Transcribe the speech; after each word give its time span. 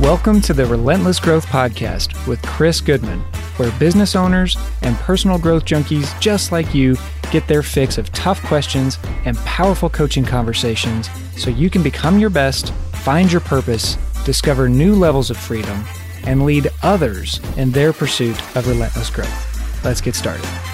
Welcome 0.00 0.40
to 0.40 0.52
the 0.52 0.66
Relentless 0.66 1.20
Growth 1.20 1.46
Podcast 1.46 2.26
with 2.26 2.42
Chris 2.42 2.80
Goodman, 2.80 3.20
where 3.58 3.70
business 3.78 4.16
owners 4.16 4.56
and 4.82 4.96
personal 4.96 5.38
growth 5.38 5.64
junkies 5.64 6.20
just 6.20 6.50
like 6.50 6.74
you 6.74 6.96
get 7.30 7.46
their 7.46 7.62
fix 7.62 7.96
of 7.96 8.10
tough 8.10 8.42
questions 8.42 8.98
and 9.24 9.36
powerful 9.38 9.88
coaching 9.88 10.24
conversations 10.24 11.08
so 11.36 11.48
you 11.48 11.70
can 11.70 11.84
become 11.84 12.18
your 12.18 12.28
best, 12.28 12.72
find 13.04 13.30
your 13.30 13.40
purpose, 13.42 13.94
discover 14.24 14.68
new 14.68 14.96
levels 14.96 15.30
of 15.30 15.36
freedom, 15.36 15.84
and 16.26 16.44
lead 16.44 16.72
others 16.82 17.40
in 17.56 17.70
their 17.70 17.92
pursuit 17.92 18.36
of 18.56 18.66
relentless 18.66 19.10
growth. 19.10 19.84
Let's 19.84 20.00
get 20.00 20.16
started. 20.16 20.73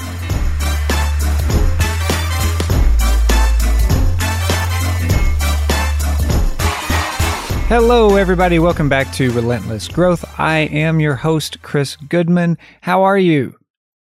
Hello, 7.70 8.16
everybody. 8.16 8.58
Welcome 8.58 8.88
back 8.88 9.12
to 9.12 9.30
Relentless 9.30 9.86
Growth. 9.86 10.24
I 10.40 10.58
am 10.58 10.98
your 10.98 11.14
host, 11.14 11.62
Chris 11.62 11.94
Goodman. 11.94 12.58
How 12.80 13.04
are 13.04 13.16
you? 13.16 13.54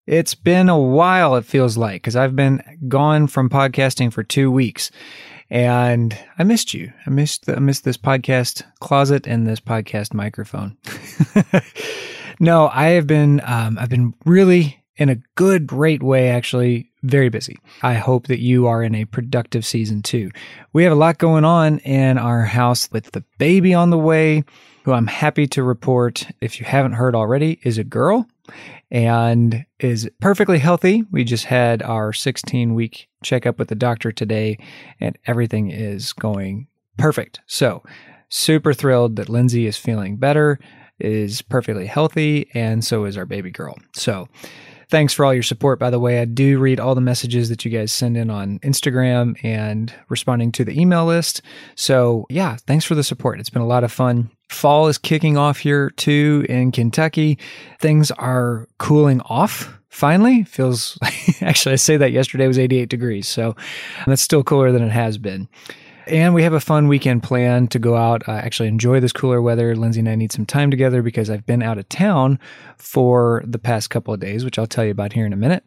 It's 0.07 0.33
been 0.33 0.69
a 0.69 0.79
while, 0.79 1.35
it 1.35 1.45
feels 1.45 1.77
like, 1.77 2.01
because 2.01 2.15
I've 2.15 2.35
been 2.35 2.63
gone 2.87 3.27
from 3.27 3.47
podcasting 3.47 4.11
for 4.11 4.23
two 4.23 4.49
weeks. 4.49 4.89
And 5.51 6.17
I 6.39 6.45
missed 6.45 6.73
you. 6.73 6.91
I 7.05 7.11
missed 7.11 7.45
the, 7.45 7.57
I 7.57 7.59
missed 7.59 7.83
this 7.83 7.95
podcast 7.95 8.63
closet 8.79 9.27
and 9.27 9.45
this 9.45 9.59
podcast 9.59 10.15
microphone. 10.15 10.75
no, 12.39 12.71
I 12.73 12.87
have 12.87 13.05
been 13.05 13.39
um, 13.45 13.77
I've 13.77 13.89
been 13.89 14.15
really 14.25 14.78
in 14.99 15.09
a 15.09 15.15
good, 15.35 15.65
great 15.65 16.03
way, 16.03 16.29
actually, 16.29 16.91
very 17.03 17.29
busy. 17.29 17.57
I 17.81 17.93
hope 17.93 18.27
that 18.27 18.41
you 18.41 18.67
are 18.67 18.83
in 18.83 18.93
a 18.93 19.05
productive 19.05 19.65
season 19.65 20.01
too. 20.01 20.29
We 20.73 20.83
have 20.83 20.91
a 20.91 20.97
lot 20.97 21.17
going 21.17 21.45
on 21.45 21.79
in 21.79 22.17
our 22.17 22.43
house 22.43 22.91
with 22.91 23.11
the 23.13 23.23
baby 23.37 23.73
on 23.73 23.89
the 23.89 23.97
way, 23.97 24.43
who 24.83 24.91
I'm 24.91 25.07
happy 25.07 25.47
to 25.47 25.63
report, 25.63 26.27
if 26.41 26.59
you 26.59 26.65
haven't 26.65 26.91
heard 26.93 27.15
already, 27.15 27.59
is 27.63 27.77
a 27.77 27.83
girl 27.85 28.27
and 28.91 29.65
is 29.79 30.09
perfectly 30.19 30.59
healthy. 30.59 31.03
We 31.11 31.23
just 31.23 31.45
had 31.45 31.81
our 31.81 32.11
16 32.11 32.75
week 32.75 33.07
checkup 33.23 33.57
with 33.57 33.69
the 33.69 33.75
doctor 33.75 34.11
today, 34.11 34.57
and 34.99 35.17
everything 35.25 35.71
is 35.71 36.11
going 36.11 36.67
perfect. 36.97 37.39
So, 37.47 37.83
super 38.27 38.73
thrilled 38.73 39.15
that 39.15 39.29
Lindsay 39.29 39.65
is 39.65 39.77
feeling 39.77 40.17
better, 40.17 40.59
is 40.99 41.41
perfectly 41.41 41.85
healthy, 41.85 42.49
and 42.53 42.83
so 42.83 43.05
is 43.05 43.15
our 43.15 43.25
baby 43.25 43.51
girl. 43.51 43.77
So, 43.93 44.27
Thanks 44.89 45.13
for 45.13 45.23
all 45.23 45.33
your 45.33 45.43
support, 45.43 45.77
by 45.77 45.91
the 45.91 45.99
way. 45.99 46.19
I 46.19 46.25
do 46.25 46.57
read 46.57 46.79
all 46.79 46.95
the 46.95 47.01
messages 47.01 47.49
that 47.49 47.63
you 47.63 47.69
guys 47.69 47.91
send 47.93 48.17
in 48.17 48.31
on 48.31 48.57
Instagram 48.59 49.37
and 49.43 49.93
responding 50.09 50.51
to 50.53 50.65
the 50.65 50.79
email 50.79 51.05
list. 51.05 51.43
So, 51.75 52.25
yeah, 52.29 52.57
thanks 52.65 52.85
for 52.85 52.95
the 52.95 53.03
support. 53.03 53.39
It's 53.39 53.51
been 53.51 53.61
a 53.61 53.67
lot 53.67 53.83
of 53.83 53.91
fun. 53.91 54.31
Fall 54.49 54.87
is 54.87 54.97
kicking 54.97 55.37
off 55.37 55.59
here 55.59 55.91
too 55.91 56.43
in 56.49 56.71
Kentucky. 56.71 57.37
Things 57.79 58.09
are 58.11 58.67
cooling 58.79 59.21
off 59.21 59.77
finally. 59.89 60.43
Feels 60.43 60.97
actually, 61.41 61.73
I 61.73 61.75
say 61.75 61.97
that 61.97 62.11
yesterday 62.11 62.47
was 62.47 62.57
88 62.57 62.89
degrees. 62.89 63.27
So 63.27 63.55
that's 64.07 64.23
still 64.23 64.43
cooler 64.43 64.71
than 64.71 64.81
it 64.81 64.91
has 64.91 65.19
been. 65.19 65.47
And 66.09 66.33
we 66.33 66.41
have 66.41 66.53
a 66.53 66.59
fun 66.59 66.87
weekend 66.87 67.21
plan 67.21 67.67
to 67.67 67.77
go 67.77 67.95
out, 67.95 68.27
uh, 68.27 68.31
actually 68.31 68.67
enjoy 68.67 68.99
this 68.99 69.13
cooler 69.13 69.43
weather. 69.43 69.75
Lindsay 69.75 69.99
and 69.99 70.09
I 70.09 70.15
need 70.15 70.31
some 70.31 70.45
time 70.45 70.71
together 70.71 71.03
because 71.03 71.29
I've 71.29 71.45
been 71.45 71.61
out 71.61 71.77
of 71.77 71.87
town 71.87 72.39
for 72.77 73.43
the 73.45 73.59
past 73.59 73.91
couple 73.91 74.11
of 74.11 74.19
days, 74.19 74.43
which 74.43 74.57
I'll 74.57 74.65
tell 74.65 74.83
you 74.83 74.89
about 74.89 75.13
here 75.13 75.27
in 75.27 75.33
a 75.33 75.37
minute. 75.37 75.63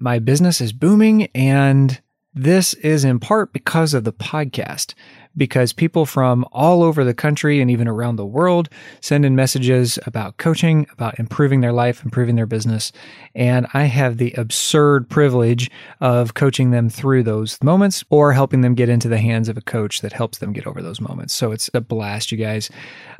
My 0.00 0.18
business 0.18 0.62
is 0.62 0.72
booming, 0.72 1.24
and 1.34 2.00
this 2.32 2.72
is 2.74 3.04
in 3.04 3.20
part 3.20 3.52
because 3.52 3.92
of 3.92 4.04
the 4.04 4.14
podcast 4.14 4.94
because 5.36 5.72
people 5.72 6.06
from 6.06 6.44
all 6.52 6.82
over 6.82 7.04
the 7.04 7.14
country 7.14 7.60
and 7.60 7.70
even 7.70 7.88
around 7.88 8.16
the 8.16 8.26
world 8.26 8.68
send 9.00 9.24
in 9.24 9.36
messages 9.36 9.98
about 10.06 10.36
coaching, 10.36 10.86
about 10.92 11.18
improving 11.18 11.60
their 11.60 11.72
life, 11.72 12.04
improving 12.04 12.36
their 12.36 12.46
business. 12.46 12.92
And 13.34 13.66
I 13.74 13.84
have 13.84 14.16
the 14.16 14.32
absurd 14.32 15.08
privilege 15.08 15.70
of 16.00 16.34
coaching 16.34 16.70
them 16.70 16.88
through 16.88 17.22
those 17.22 17.62
moments 17.62 18.04
or 18.10 18.32
helping 18.32 18.60
them 18.60 18.74
get 18.74 18.88
into 18.88 19.08
the 19.08 19.18
hands 19.18 19.48
of 19.48 19.56
a 19.56 19.62
coach 19.62 20.00
that 20.00 20.12
helps 20.12 20.38
them 20.38 20.52
get 20.52 20.66
over 20.66 20.82
those 20.82 21.00
moments. 21.00 21.34
So 21.34 21.52
it's 21.52 21.70
a 21.74 21.80
blast, 21.80 22.32
you 22.32 22.38
guys. 22.38 22.70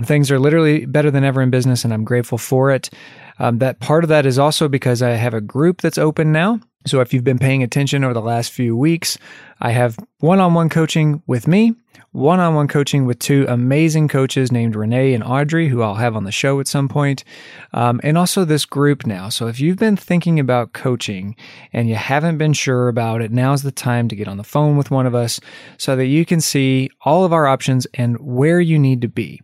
Things 0.02 0.30
are 0.30 0.38
literally 0.38 0.86
better 0.86 1.10
than 1.10 1.24
ever 1.24 1.42
in 1.42 1.50
business, 1.50 1.84
and 1.84 1.92
I'm 1.92 2.04
grateful 2.04 2.38
for 2.38 2.70
it. 2.70 2.90
Um, 3.38 3.58
that 3.58 3.80
part 3.80 4.04
of 4.04 4.08
that 4.08 4.26
is 4.26 4.38
also 4.38 4.68
because 4.68 5.02
I 5.02 5.10
have 5.10 5.34
a 5.34 5.40
group 5.40 5.82
that's 5.82 5.98
open 5.98 6.32
now. 6.32 6.60
So 6.86 7.00
if 7.00 7.12
you've 7.12 7.24
been 7.24 7.38
paying 7.38 7.62
attention 7.62 8.04
over 8.04 8.14
the 8.14 8.20
last 8.20 8.52
few 8.52 8.76
weeks, 8.76 9.18
I 9.60 9.70
have 9.70 9.98
one 10.18 10.40
on 10.40 10.54
one 10.54 10.68
coaching 10.68 11.22
with 11.26 11.48
me, 11.48 11.74
one 12.12 12.40
on 12.40 12.54
one 12.54 12.68
coaching 12.68 13.06
with 13.06 13.18
two 13.18 13.46
amazing 13.48 14.08
coaches 14.08 14.52
named 14.52 14.76
Renee 14.76 15.14
and 15.14 15.24
Audrey, 15.24 15.68
who 15.68 15.82
I'll 15.82 15.94
have 15.94 16.16
on 16.16 16.24
the 16.24 16.32
show 16.32 16.60
at 16.60 16.68
some 16.68 16.88
point, 16.88 17.24
um, 17.72 18.00
and 18.02 18.18
also 18.18 18.44
this 18.44 18.64
group 18.64 19.06
now. 19.06 19.28
So 19.28 19.46
if 19.46 19.60
you've 19.60 19.78
been 19.78 19.96
thinking 19.96 20.38
about 20.38 20.72
coaching 20.72 21.36
and 21.72 21.88
you 21.88 21.94
haven't 21.94 22.38
been 22.38 22.52
sure 22.52 22.88
about 22.88 23.22
it, 23.22 23.32
now's 23.32 23.62
the 23.62 23.72
time 23.72 24.08
to 24.08 24.16
get 24.16 24.28
on 24.28 24.36
the 24.36 24.44
phone 24.44 24.76
with 24.76 24.90
one 24.90 25.06
of 25.06 25.14
us 25.14 25.40
so 25.78 25.96
that 25.96 26.06
you 26.06 26.24
can 26.24 26.40
see 26.40 26.90
all 27.04 27.24
of 27.24 27.32
our 27.32 27.46
options 27.46 27.86
and 27.94 28.18
where 28.18 28.60
you 28.60 28.78
need 28.78 29.00
to 29.02 29.08
be. 29.08 29.40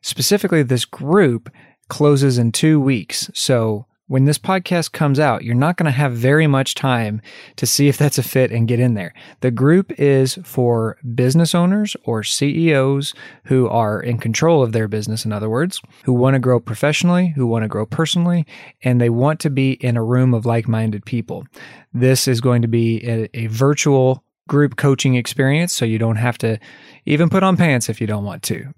Specifically, 0.00 0.62
this 0.62 0.84
group 0.84 1.50
closes 1.88 2.38
in 2.38 2.50
two 2.52 2.80
weeks. 2.80 3.30
So 3.34 3.86
when 4.12 4.26
this 4.26 4.36
podcast 4.36 4.92
comes 4.92 5.18
out, 5.18 5.42
you're 5.42 5.54
not 5.54 5.78
going 5.78 5.86
to 5.86 5.90
have 5.90 6.12
very 6.12 6.46
much 6.46 6.74
time 6.74 7.22
to 7.56 7.64
see 7.64 7.88
if 7.88 7.96
that's 7.96 8.18
a 8.18 8.22
fit 8.22 8.52
and 8.52 8.68
get 8.68 8.78
in 8.78 8.92
there. 8.92 9.14
The 9.40 9.50
group 9.50 9.90
is 9.98 10.38
for 10.44 10.98
business 11.14 11.54
owners 11.54 11.96
or 12.04 12.22
CEOs 12.22 13.14
who 13.44 13.66
are 13.70 14.02
in 14.02 14.18
control 14.18 14.62
of 14.62 14.72
their 14.72 14.86
business, 14.86 15.24
in 15.24 15.32
other 15.32 15.48
words, 15.48 15.80
who 16.04 16.12
want 16.12 16.34
to 16.34 16.40
grow 16.40 16.60
professionally, 16.60 17.28
who 17.28 17.46
want 17.46 17.62
to 17.62 17.68
grow 17.68 17.86
personally, 17.86 18.44
and 18.84 19.00
they 19.00 19.08
want 19.08 19.40
to 19.40 19.48
be 19.48 19.72
in 19.80 19.96
a 19.96 20.04
room 20.04 20.34
of 20.34 20.44
like 20.44 20.68
minded 20.68 21.06
people. 21.06 21.46
This 21.94 22.28
is 22.28 22.42
going 22.42 22.60
to 22.60 22.68
be 22.68 23.02
a, 23.08 23.30
a 23.32 23.46
virtual 23.46 24.22
group 24.48 24.76
coaching 24.76 25.14
experience, 25.14 25.72
so 25.72 25.84
you 25.84 25.98
don't 25.98 26.16
have 26.16 26.38
to 26.38 26.58
even 27.04 27.28
put 27.28 27.42
on 27.42 27.56
pants 27.56 27.88
if 27.88 28.00
you 28.00 28.06
don't 28.06 28.24
want 28.24 28.42
to. 28.44 28.72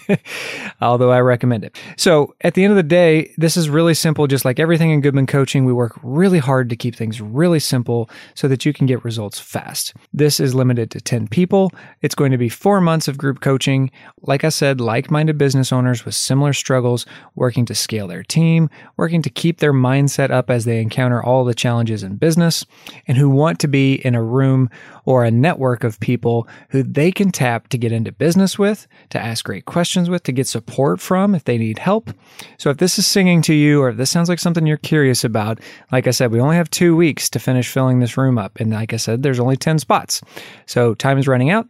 Although 0.80 1.10
I 1.10 1.20
recommend 1.20 1.64
it. 1.64 1.76
So 1.96 2.34
at 2.42 2.54
the 2.54 2.62
end 2.62 2.70
of 2.70 2.76
the 2.76 2.82
day, 2.82 3.32
this 3.36 3.56
is 3.56 3.68
really 3.68 3.94
simple. 3.94 4.26
Just 4.26 4.44
like 4.44 4.60
everything 4.60 4.90
in 4.90 5.00
Goodman 5.00 5.26
coaching, 5.26 5.64
we 5.64 5.72
work 5.72 5.98
really 6.02 6.38
hard 6.38 6.70
to 6.70 6.76
keep 6.76 6.94
things 6.94 7.20
really 7.20 7.58
simple 7.58 8.08
so 8.34 8.46
that 8.46 8.64
you 8.64 8.72
can 8.72 8.86
get 8.86 9.04
results 9.04 9.40
fast. 9.40 9.94
This 10.12 10.38
is 10.38 10.54
limited 10.54 10.90
to 10.92 11.00
10 11.00 11.26
people. 11.26 11.72
It's 12.02 12.14
going 12.14 12.30
to 12.30 12.38
be 12.38 12.48
four 12.48 12.80
months 12.80 13.08
of 13.08 13.18
group 13.18 13.40
coaching. 13.40 13.90
Like 14.22 14.44
I 14.44 14.48
said, 14.50 14.80
like 14.80 15.10
minded 15.10 15.36
business 15.36 15.72
owners 15.72 16.04
with 16.04 16.14
similar 16.14 16.52
struggles, 16.52 17.04
working 17.34 17.64
to 17.66 17.74
scale 17.74 18.06
their 18.06 18.22
team, 18.22 18.70
working 18.96 19.22
to 19.22 19.30
keep 19.30 19.58
their 19.58 19.72
mindset 19.72 20.30
up 20.30 20.50
as 20.50 20.64
they 20.64 20.80
encounter 20.80 21.22
all 21.22 21.44
the 21.44 21.54
challenges 21.54 22.04
in 22.04 22.16
business, 22.16 22.64
and 23.08 23.18
who 23.18 23.28
want 23.28 23.58
to 23.60 23.68
be 23.68 23.94
in 23.94 24.14
a 24.14 24.22
room 24.22 24.63
or 25.04 25.24
a 25.24 25.30
network 25.30 25.84
of 25.84 26.00
people 26.00 26.48
who 26.70 26.82
they 26.82 27.10
can 27.10 27.30
tap 27.30 27.68
to 27.68 27.78
get 27.78 27.92
into 27.92 28.12
business 28.12 28.58
with, 28.58 28.86
to 29.10 29.20
ask 29.20 29.44
great 29.44 29.64
questions 29.64 30.10
with, 30.10 30.22
to 30.24 30.32
get 30.32 30.46
support 30.46 31.00
from 31.00 31.34
if 31.34 31.44
they 31.44 31.58
need 31.58 31.78
help. 31.78 32.10
So 32.58 32.70
if 32.70 32.78
this 32.78 32.98
is 32.98 33.06
singing 33.06 33.42
to 33.42 33.54
you 33.54 33.82
or 33.82 33.90
if 33.90 33.96
this 33.96 34.10
sounds 34.10 34.28
like 34.28 34.38
something 34.38 34.66
you're 34.66 34.76
curious 34.76 35.24
about, 35.24 35.60
like 35.92 36.06
I 36.06 36.10
said, 36.10 36.32
we 36.32 36.40
only 36.40 36.56
have 36.56 36.70
two 36.70 36.96
weeks 36.96 37.30
to 37.30 37.38
finish 37.38 37.68
filling 37.68 38.00
this 38.00 38.16
room 38.16 38.38
up. 38.38 38.60
And 38.60 38.70
like 38.70 38.92
I 38.92 38.98
said, 38.98 39.22
there's 39.22 39.40
only 39.40 39.56
10 39.56 39.78
spots. 39.78 40.20
So 40.66 40.94
time 40.94 41.18
is 41.18 41.28
running 41.28 41.50
out 41.50 41.68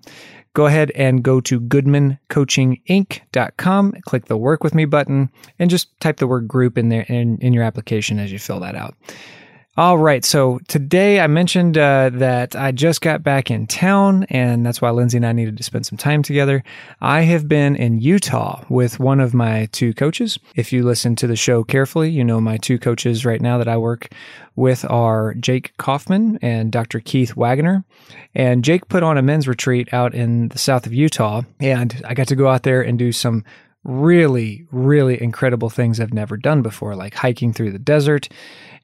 go 0.54 0.66
ahead 0.66 0.91
and 0.94 1.22
go 1.22 1.43
to 1.43 1.60
goodmancoachinginc.com, 1.60 3.93
click 4.06 4.25
the 4.27 4.37
work 4.37 4.62
with 4.65 4.75
me 4.75 4.84
button, 4.84 5.31
and 5.59 5.69
just 5.69 5.99
type 6.00 6.19
the 6.19 6.27
word 6.27 6.49
group 6.49 6.78
in 6.78 6.88
there 6.88 7.04
in, 7.09 7.37
in 7.38 7.53
your 7.53 7.65
application 7.65 8.19
as 8.19 8.33
you 8.33 8.38
fill 8.38 8.60
that 8.60 8.77
out. 8.77 8.94
All 9.77 9.99
right. 9.99 10.25
So 10.25 10.61
today 10.69 11.19
I 11.19 11.27
mentioned 11.27 11.77
uh, 11.77 12.11
that 12.15 12.55
I 12.55 12.71
just 12.71 13.01
got 13.01 13.25
back 13.25 13.51
in 13.51 13.67
town, 13.67 14.23
and 14.31 14.65
that's 14.65 14.81
why 14.81 14.91
Lindsay 14.91 15.17
and 15.17 15.27
I 15.27 15.33
needed 15.33 15.57
to 15.57 15.65
spend 15.65 15.85
some 15.85 15.99
time 15.99 16.23
together. 16.23 16.62
I 17.01 17.23
have 17.23 17.48
been 17.48 17.75
in 17.75 18.01
Utah 18.01 18.63
with 18.69 19.01
one 19.01 19.19
of 19.19 19.34
my 19.34 19.66
two 19.72 19.93
coaches. 19.93 20.39
If 20.54 20.72
you 20.72 20.84
listen 20.84 21.16
to 21.16 21.27
the 21.27 21.34
show 21.34 21.65
carefully, 21.65 22.09
you 22.09 22.22
know 22.22 22.41
my 22.41 22.57
two 22.57 22.78
coaches 22.78 23.27
right 23.27 23.41
now 23.41 23.59
that 23.59 23.66
I 23.66 23.77
work 23.77 24.13
with 24.54 24.84
are 24.89 25.34
Jake 25.34 25.77
Kaufman 25.77 26.39
and 26.41 26.71
Dr. 26.71 27.01
Keith 27.01 27.37
Wagner. 27.37 27.84
And 28.33 28.63
Jake 28.63 28.87
put 28.87 29.03
on 29.03 29.19
a 29.19 29.22
men's 29.22 29.48
retreat 29.48 29.93
out 29.93 30.15
in 30.15 30.51
the 30.51 30.59
south 30.59 30.87
of 30.87 30.95
Utah, 30.95 31.43
and 31.59 32.01
I 32.07 32.15
got 32.15 32.28
to 32.28 32.37
go 32.37 32.47
out 32.47 32.63
there 32.63 32.83
and 32.83 32.97
do 32.97 33.10
some 33.10 33.43
really, 33.83 34.66
really 34.71 35.21
incredible 35.21 35.69
things 35.69 35.98
I've 35.98 36.15
never 36.15 36.37
done 36.37 36.63
before, 36.63 36.95
like 36.95 37.15
hiking 37.15 37.53
through 37.53 37.72
the 37.72 37.78
desert 37.81 38.28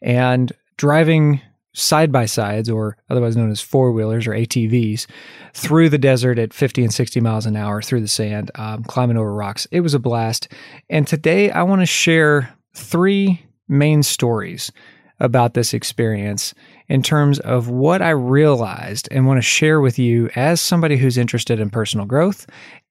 and 0.02 0.52
driving 0.80 1.42
side 1.74 2.10
by 2.10 2.24
sides, 2.24 2.70
or 2.70 2.96
otherwise 3.10 3.36
known 3.36 3.50
as 3.50 3.60
four 3.60 3.92
wheelers 3.92 4.26
or 4.26 4.30
ATVs, 4.30 5.06
through 5.52 5.90
the 5.90 5.98
desert 5.98 6.38
at 6.38 6.54
50 6.54 6.82
and 6.84 6.92
60 6.92 7.20
miles 7.20 7.44
an 7.44 7.54
hour 7.54 7.82
through 7.82 8.00
the 8.00 8.08
sand, 8.08 8.50
um, 8.54 8.82
climbing 8.84 9.18
over 9.18 9.34
rocks. 9.34 9.66
It 9.70 9.80
was 9.80 9.92
a 9.92 9.98
blast. 9.98 10.48
And 10.88 11.06
today 11.06 11.50
I 11.50 11.64
want 11.64 11.82
to 11.82 11.86
share 11.86 12.54
three 12.72 13.44
main 13.68 14.02
stories 14.02 14.72
about 15.20 15.52
this 15.52 15.74
experience 15.74 16.54
in 16.88 17.02
terms 17.02 17.38
of 17.40 17.68
what 17.68 18.00
I 18.00 18.10
realized 18.10 19.06
and 19.10 19.26
want 19.26 19.36
to 19.36 19.42
share 19.42 19.82
with 19.82 19.98
you 19.98 20.30
as 20.34 20.62
somebody 20.62 20.96
who's 20.96 21.18
interested 21.18 21.60
in 21.60 21.68
personal 21.68 22.06
growth 22.06 22.46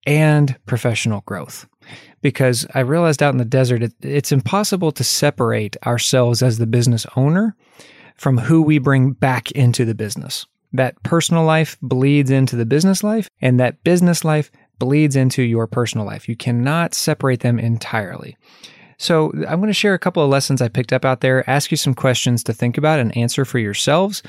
and 0.06 0.56
professional 0.68 1.22
growth. 1.22 1.68
Because 2.22 2.66
I 2.74 2.82
realized 2.82 3.24
out 3.24 3.34
in 3.34 3.38
the 3.38 3.46
desert, 3.46 3.84
it, 3.84 3.94
it's 4.02 4.32
impossible 4.32 4.92
to 4.94 5.04
separate 5.04 5.78
ourselves 5.86 6.42
as 6.42 6.58
the 6.58 6.68
business 6.68 7.06
owner 7.16 7.56
from 8.16 8.38
who 8.38 8.62
we 8.62 8.80
bring 8.80 9.12
back 9.12 9.52
into 9.52 9.86
the 9.86 9.96
business. 9.96 10.46
That 10.74 11.02
personal 11.04 11.46
life 11.46 11.78
bleeds 11.82 12.30
into 12.30 12.56
the 12.56 12.66
business 12.66 13.04
life, 13.04 13.30
and 13.42 13.60
that 13.60 13.84
business 13.84 14.24
life 14.24 14.52
bleeds 14.78 15.16
into 15.16 15.44
your 15.44 15.68
personal 15.68 16.06
life. 16.06 16.30
You 16.30 16.36
cannot 16.36 16.94
separate 16.94 17.40
them 17.40 17.60
entirely. 17.60 18.38
So, 19.02 19.32
I'm 19.48 19.62
going 19.62 19.68
to 19.68 19.74
share 19.74 19.94
a 19.94 20.00
couple 20.00 20.22
of 20.22 20.30
lessons 20.30 20.62
I 20.62 20.68
picked 20.68 20.92
up 20.92 21.06
out 21.06 21.22
there, 21.22 21.50
ask 21.50 21.72
you 21.72 21.78
some 21.78 21.94
questions 21.94 22.44
to 22.44 22.54
think 22.54 22.78
about 22.78 23.00
and 23.00 23.16
answer 23.16 23.46
for 23.46 23.58
yourselves, 23.58 24.22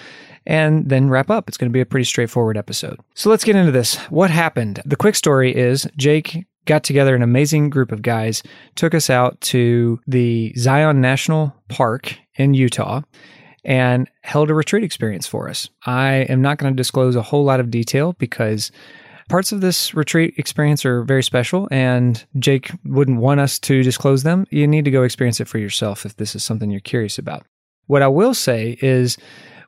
and 0.47 0.89
then 0.89 1.11
wrap 1.11 1.29
up. 1.29 1.49
It's 1.49 1.59
going 1.59 1.69
to 1.69 1.77
be 1.77 1.81
a 1.81 1.87
pretty 1.87 2.05
straightforward 2.05 2.57
episode. 2.57 3.01
So, 3.15 3.31
let's 3.31 3.43
get 3.43 3.57
into 3.57 3.73
this. 3.73 3.97
What 4.11 4.31
happened? 4.31 4.81
The 4.87 4.95
quick 4.95 5.17
story 5.17 5.55
is 5.55 5.89
Jake 5.97 6.47
got 6.67 6.85
together 6.85 7.15
an 7.15 7.23
amazing 7.23 7.71
group 7.71 7.93
of 7.93 8.03
guys, 8.03 8.43
took 8.75 8.95
us 8.95 9.11
out 9.11 9.41
to 9.41 10.01
the 10.07 10.53
Zion 10.57 11.01
National 11.01 11.55
Park 11.69 12.17
in 12.37 12.55
Utah 12.55 13.03
and 13.65 14.09
held 14.23 14.51
a 14.51 14.55
retreat 14.55 14.85
experience 14.85 15.27
for 15.27 15.49
us. 15.49 15.69
I 15.87 16.27
am 16.29 16.41
not 16.41 16.59
going 16.59 16.73
to 16.73 16.77
disclose 16.77 17.17
a 17.17 17.23
whole 17.23 17.45
lot 17.45 17.61
of 17.61 17.71
detail 17.71 18.15
because 18.15 18.71
parts 19.29 19.53
of 19.53 19.61
this 19.61 19.95
retreat 19.95 20.35
experience 20.39 20.85
are 20.85 21.03
very 21.05 21.23
special 21.23 21.69
and 21.71 22.25
Jake 22.39 22.71
wouldn't 22.85 23.21
want 23.21 23.41
us 23.41 23.59
to 23.61 23.83
disclose 23.83 24.23
them. 24.23 24.47
You 24.51 24.67
need 24.67 24.85
to 24.87 24.91
go 24.91 25.03
experience 25.03 25.41
it 25.41 25.49
for 25.49 25.59
yourself 25.59 26.07
if 26.07 26.17
this 26.17 26.35
is 26.35 26.43
something 26.43 26.71
you're 26.71 26.81
curious 26.81 27.19
about. 27.19 27.47
What 27.87 28.03
I 28.03 28.09
will 28.09 28.35
say 28.35 28.79
is 28.81 29.19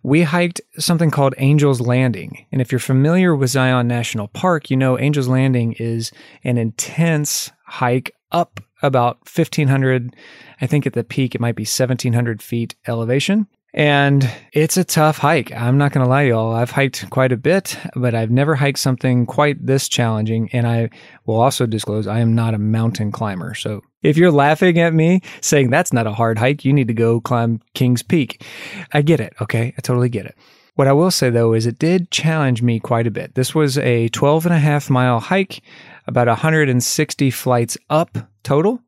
we 0.02 0.22
hiked 0.22 0.60
something 0.78 1.10
called 1.10 1.34
Angel's 1.38 1.80
Landing. 1.80 2.46
And 2.50 2.60
if 2.60 2.72
you're 2.72 2.78
familiar 2.78 3.36
with 3.36 3.50
Zion 3.50 3.88
National 3.88 4.28
Park, 4.28 4.70
you 4.70 4.76
know 4.76 4.96
Angel's 4.96 5.28
Landing 5.28 5.74
is 5.74 6.10
an 6.44 6.58
intense 6.58 7.50
hike 7.66 8.14
up 8.30 8.60
about 8.82 9.18
1500 9.32 10.16
I 10.60 10.66
think 10.66 10.86
at 10.86 10.92
the 10.92 11.04
peak 11.04 11.34
it 11.34 11.40
might 11.40 11.56
be 11.56 11.62
1700 11.62 12.42
feet 12.42 12.74
elevation. 12.86 13.46
And 13.74 14.30
it's 14.52 14.76
a 14.76 14.84
tough 14.84 15.18
hike. 15.18 15.50
I'm 15.52 15.78
not 15.78 15.92
going 15.92 16.04
to 16.04 16.10
lie, 16.10 16.22
y'all. 16.22 16.54
I've 16.54 16.70
hiked 16.70 17.08
quite 17.08 17.32
a 17.32 17.38
bit, 17.38 17.78
but 17.96 18.14
I've 18.14 18.30
never 18.30 18.54
hiked 18.54 18.78
something 18.78 19.24
quite 19.24 19.64
this 19.64 19.88
challenging. 19.88 20.50
And 20.52 20.66
I 20.66 20.90
will 21.24 21.40
also 21.40 21.64
disclose 21.66 22.06
I 22.06 22.20
am 22.20 22.34
not 22.34 22.54
a 22.54 22.58
mountain 22.58 23.10
climber. 23.10 23.54
So 23.54 23.82
if 24.02 24.16
you're 24.16 24.30
laughing 24.30 24.78
at 24.78 24.94
me 24.94 25.20
saying 25.40 25.70
that's 25.70 25.92
not 25.92 26.06
a 26.06 26.12
hard 26.12 26.38
hike, 26.38 26.64
you 26.64 26.72
need 26.72 26.88
to 26.88 26.94
go 26.94 27.20
climb 27.20 27.60
King's 27.74 28.02
Peak. 28.02 28.44
I 28.92 29.02
get 29.02 29.20
it. 29.20 29.34
Okay. 29.40 29.74
I 29.76 29.80
totally 29.80 30.08
get 30.08 30.26
it. 30.26 30.36
What 30.74 30.88
I 30.88 30.92
will 30.92 31.10
say 31.10 31.28
though 31.28 31.52
is 31.52 31.66
it 31.66 31.78
did 31.78 32.10
challenge 32.10 32.62
me 32.62 32.80
quite 32.80 33.06
a 33.06 33.10
bit. 33.10 33.34
This 33.34 33.54
was 33.54 33.76
a 33.78 34.08
12 34.08 34.46
and 34.46 34.54
a 34.54 34.58
half 34.58 34.88
mile 34.88 35.20
hike, 35.20 35.62
about 36.06 36.28
160 36.28 37.30
flights 37.30 37.76
up 37.90 38.16
total. 38.42 38.80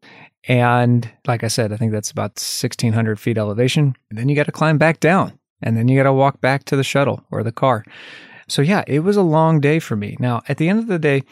And 0.48 1.10
like 1.26 1.44
I 1.44 1.48
said, 1.48 1.72
I 1.72 1.76
think 1.76 1.92
that's 1.92 2.10
about 2.10 2.32
1600 2.32 3.20
feet 3.20 3.38
elevation. 3.38 3.96
And 4.10 4.18
then 4.18 4.28
you 4.28 4.36
got 4.36 4.46
to 4.46 4.52
climb 4.52 4.78
back 4.78 5.00
down 5.00 5.38
and 5.62 5.76
then 5.76 5.88
you 5.88 5.98
got 5.98 6.04
to 6.04 6.12
walk 6.12 6.40
back 6.40 6.64
to 6.64 6.76
the 6.76 6.84
shuttle 6.84 7.24
or 7.30 7.42
the 7.42 7.52
car. 7.52 7.84
So 8.48 8.62
yeah, 8.62 8.84
it 8.86 9.00
was 9.00 9.16
a 9.16 9.22
long 9.22 9.60
day 9.60 9.78
for 9.78 9.96
me. 9.96 10.16
Now, 10.18 10.42
at 10.48 10.58
the 10.58 10.68
end 10.68 10.78
of 10.78 10.86
the 10.86 10.98
day, 10.98 11.22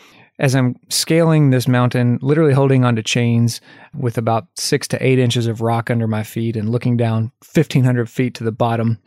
as 0.43 0.57
I'm 0.57 0.75
scaling 0.91 1.51
this 1.51 1.69
mountain, 1.69 2.19
literally 2.21 2.53
holding 2.53 2.85
onto 2.85 3.01
chains 3.01 3.61
with 3.95 4.19
about 4.19 4.49
six 4.57 4.89
to 4.89 5.07
eight 5.07 5.21
inches 5.21 5.47
of 5.47 5.61
rock 5.61 5.89
under 5.89 6.09
my 6.09 6.25
feet 6.25 6.57
and 6.57 6.69
looking 6.69 6.97
down 6.97 7.31
1500 7.55 8.11
feet 8.11 8.35
to 8.35 8.45
the 8.45 8.53
bottom, 8.53 8.99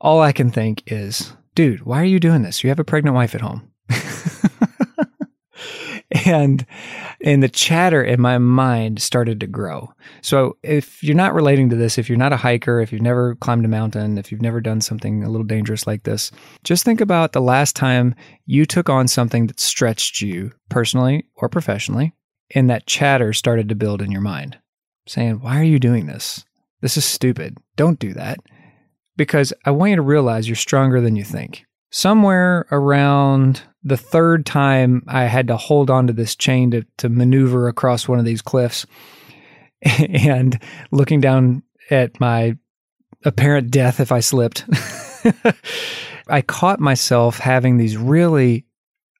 all 0.00 0.22
I 0.22 0.30
can 0.30 0.52
think 0.52 0.84
is, 0.86 1.34
dude, 1.56 1.82
why 1.84 2.00
are 2.00 2.06
you 2.06 2.20
doing 2.20 2.42
this? 2.42 2.62
You 2.62 2.70
have 2.70 2.78
a 2.78 2.84
pregnant 2.84 3.16
wife 3.16 3.34
at 3.34 3.40
home. 3.40 3.69
And 6.26 6.64
and 7.22 7.42
the 7.42 7.48
chatter 7.48 8.02
in 8.02 8.20
my 8.20 8.38
mind 8.38 9.00
started 9.00 9.40
to 9.40 9.46
grow. 9.46 9.92
So 10.22 10.56
if 10.62 11.02
you're 11.02 11.16
not 11.16 11.34
relating 11.34 11.68
to 11.70 11.76
this, 11.76 11.98
if 11.98 12.08
you're 12.08 12.18
not 12.18 12.32
a 12.32 12.36
hiker, 12.38 12.80
if 12.80 12.92
you've 12.92 13.02
never 13.02 13.34
climbed 13.36 13.64
a 13.64 13.68
mountain, 13.68 14.18
if 14.18 14.30
you've 14.30 14.42
never 14.42 14.60
done 14.60 14.80
something 14.80 15.22
a 15.22 15.28
little 15.28 15.46
dangerous 15.46 15.86
like 15.86 16.04
this, 16.04 16.30
just 16.64 16.84
think 16.84 17.00
about 17.00 17.32
the 17.32 17.40
last 17.40 17.76
time 17.76 18.14
you 18.46 18.64
took 18.64 18.88
on 18.88 19.08
something 19.08 19.46
that 19.46 19.60
stretched 19.60 20.20
you 20.20 20.52
personally 20.68 21.26
or 21.36 21.48
professionally, 21.48 22.14
and 22.54 22.70
that 22.70 22.86
chatter 22.86 23.32
started 23.32 23.68
to 23.68 23.74
build 23.74 24.02
in 24.02 24.10
your 24.10 24.20
mind, 24.20 24.58
saying, 25.06 25.40
"Why 25.40 25.58
are 25.58 25.64
you 25.64 25.78
doing 25.78 26.06
this? 26.06 26.44
This 26.80 26.96
is 26.96 27.04
stupid. 27.04 27.58
Don't 27.76 27.98
do 27.98 28.14
that." 28.14 28.38
Because 29.16 29.52
I 29.66 29.70
want 29.70 29.90
you 29.90 29.96
to 29.96 30.02
realize 30.02 30.48
you're 30.48 30.56
stronger 30.56 31.00
than 31.00 31.16
you 31.16 31.24
think. 31.24 31.64
Somewhere 31.90 32.66
around 32.70 33.62
the 33.82 33.96
third 33.96 34.44
time 34.44 35.02
I 35.06 35.24
had 35.24 35.48
to 35.48 35.56
hold 35.56 35.90
onto 35.90 36.12
this 36.12 36.36
chain 36.36 36.70
to, 36.72 36.84
to 36.98 37.08
maneuver 37.08 37.68
across 37.68 38.06
one 38.06 38.18
of 38.18 38.24
these 38.24 38.42
cliffs 38.42 38.86
and 39.82 40.60
looking 40.90 41.20
down 41.20 41.62
at 41.90 42.20
my 42.20 42.56
apparent 43.24 43.70
death 43.70 44.00
if 44.00 44.12
I 44.12 44.20
slipped, 44.20 44.64
I 46.28 46.42
caught 46.42 46.80
myself 46.80 47.38
having 47.38 47.76
these 47.76 47.96
really 47.96 48.66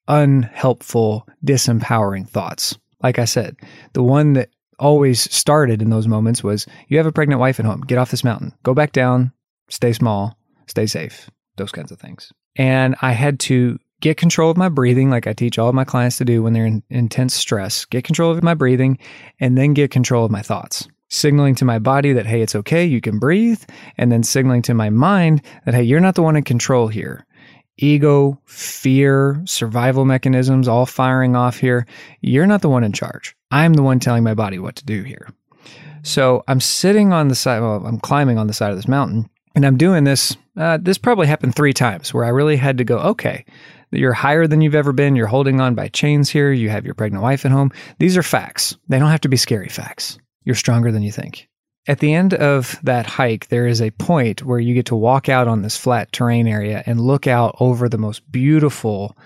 unhelpful, 0.09 1.27
disempowering 1.45 2.29
thoughts. 2.29 2.77
Like 3.03 3.19
I 3.19 3.25
said, 3.25 3.57
the 3.93 4.03
one 4.03 4.35
that 4.35 4.51
always 4.79 5.33
started 5.35 5.83
in 5.83 5.91
those 5.91 6.09
moments 6.09 6.43
was 6.43 6.67
you 6.89 6.97
have 6.97 7.07
a 7.07 7.13
pregnant 7.13 7.41
wife 7.41 7.61
at 7.61 7.67
home, 7.67 7.83
get 7.83 7.99
off 7.99 8.11
this 8.11 8.25
mountain, 8.25 8.53
go 8.63 8.75
back 8.75 8.93
down, 8.93 9.33
stay 9.69 9.93
small, 9.93 10.37
stay 10.67 10.87
safe, 10.87 11.31
those 11.57 11.73
kinds 11.73 11.93
of 11.93 11.99
things. 11.99 12.33
And 12.57 12.97
I 13.01 13.13
had 13.13 13.41
to 13.41 13.79
get 14.01 14.17
control 14.17 14.51
of 14.51 14.57
my 14.57 14.69
breathing, 14.69 15.11
like 15.11 15.27
I 15.27 15.33
teach 15.33 15.59
all 15.59 15.73
my 15.73 15.85
clients 15.85 16.19
to 16.19 16.25
do 16.25 16.43
when 16.43 16.53
they're 16.53 16.67
in 16.67 16.83
intense 16.91 17.35
stress. 17.35 17.85
Get 17.85 18.05
control 18.05 18.31
of 18.31 18.43
my 18.43 18.55
breathing 18.55 18.99
and 19.39 19.57
then 19.57 19.75
get 19.75 19.91
control 19.91 20.25
of 20.25 20.31
my 20.31 20.43
thoughts. 20.43 20.89
Signaling 21.09 21.55
to 21.57 21.65
my 21.65 21.79
body 21.79 22.13
that, 22.13 22.27
hey, 22.27 22.41
it's 22.41 22.55
okay, 22.55 22.85
you 22.85 23.01
can 23.01 23.19
breathe. 23.19 23.63
And 23.99 24.13
then 24.13 24.23
signaling 24.23 24.63
to 24.63 24.75
my 24.75 24.91
mind 24.91 25.43
that, 25.65 25.75
hey, 25.75 25.83
you're 25.83 26.01
not 26.01 26.15
the 26.15 26.23
one 26.23 26.37
in 26.37 26.45
control 26.45 26.89
here. 26.89 27.27
Ego, 27.79 28.39
fear, 28.45 29.43
survival 29.47 30.05
mechanisms 30.05 30.69
all 30.69 30.87
firing 30.87 31.35
off 31.35 31.59
here. 31.59 31.87
You're 32.21 32.47
not 32.47 32.63
the 32.63 32.69
one 32.69 32.85
in 32.85 32.93
charge. 32.93 33.35
I'm 33.51 33.75
the 33.75 33.83
one 33.83 33.99
telling 34.01 34.23
my 34.23 34.35
body 34.35 34.59
what 34.59 34.77
to 34.77 34.85
do 34.85 35.03
here. 35.03 35.29
So 36.03 36.45
I'm 36.47 36.61
sitting 36.61 37.13
on 37.13 37.29
the 37.29 37.35
side, 37.35 37.61
well, 37.61 37.85
I'm 37.87 37.99
climbing 37.99 38.39
on 38.39 38.47
the 38.47 38.53
side 38.53 38.71
of 38.71 38.77
this 38.77 38.89
mountain, 38.89 39.29
and 39.55 39.67
I'm 39.67 39.77
doing 39.77 40.05
this. 40.05 40.37
Uh, 40.57 40.79
this 40.81 40.99
probably 40.99 41.27
happened 41.27 41.55
three 41.55 41.73
times 41.73 42.13
where 42.15 42.25
I 42.25 42.29
really 42.29 42.57
had 42.57 42.79
to 42.79 42.85
go, 42.85 42.99
okay, 42.99 43.45
you're 43.91 44.13
higher 44.13 44.47
than 44.47 44.61
you've 44.61 44.75
ever 44.75 44.93
been. 44.93 45.17
You're 45.17 45.27
holding 45.27 45.61
on 45.61 45.75
by 45.75 45.89
chains 45.89 46.31
here. 46.31 46.53
You 46.53 46.69
have 46.71 46.85
your 46.85 46.95
pregnant 46.95 47.23
wife 47.23 47.45
at 47.45 47.53
home. 47.53 47.73
These 47.99 48.17
are 48.17 48.23
facts. 48.23 48.77
They 48.89 48.99
don't 48.99 49.11
have 49.11 49.23
to 49.23 49.29
be 49.29 49.37
scary 49.37 49.69
facts. 49.69 50.19
You're 50.45 50.55
stronger 50.55 50.93
than 50.93 51.03
you 51.03 51.13
think. 51.13 51.49
At 51.89 51.99
the 51.99 52.15
end 52.15 52.35
of 52.35 52.79
that 52.83 53.07
hike, 53.07 53.49
there 53.49 53.67
is 53.67 53.81
a 53.81 53.91
point 53.93 54.45
where 54.45 54.61
you 54.61 54.75
get 54.75 54.87
to 54.87 54.97
walk 54.97 55.29
out 55.29 55.49
on 55.49 55.63
this 55.63 55.77
flat 55.77 56.13
terrain 56.13 56.47
area 56.47 56.83
and 56.87 57.01
look 57.01 57.27
out 57.27 57.57
over 57.59 57.89
the 57.89 57.99
most 57.99 58.31
beautiful 58.31 59.17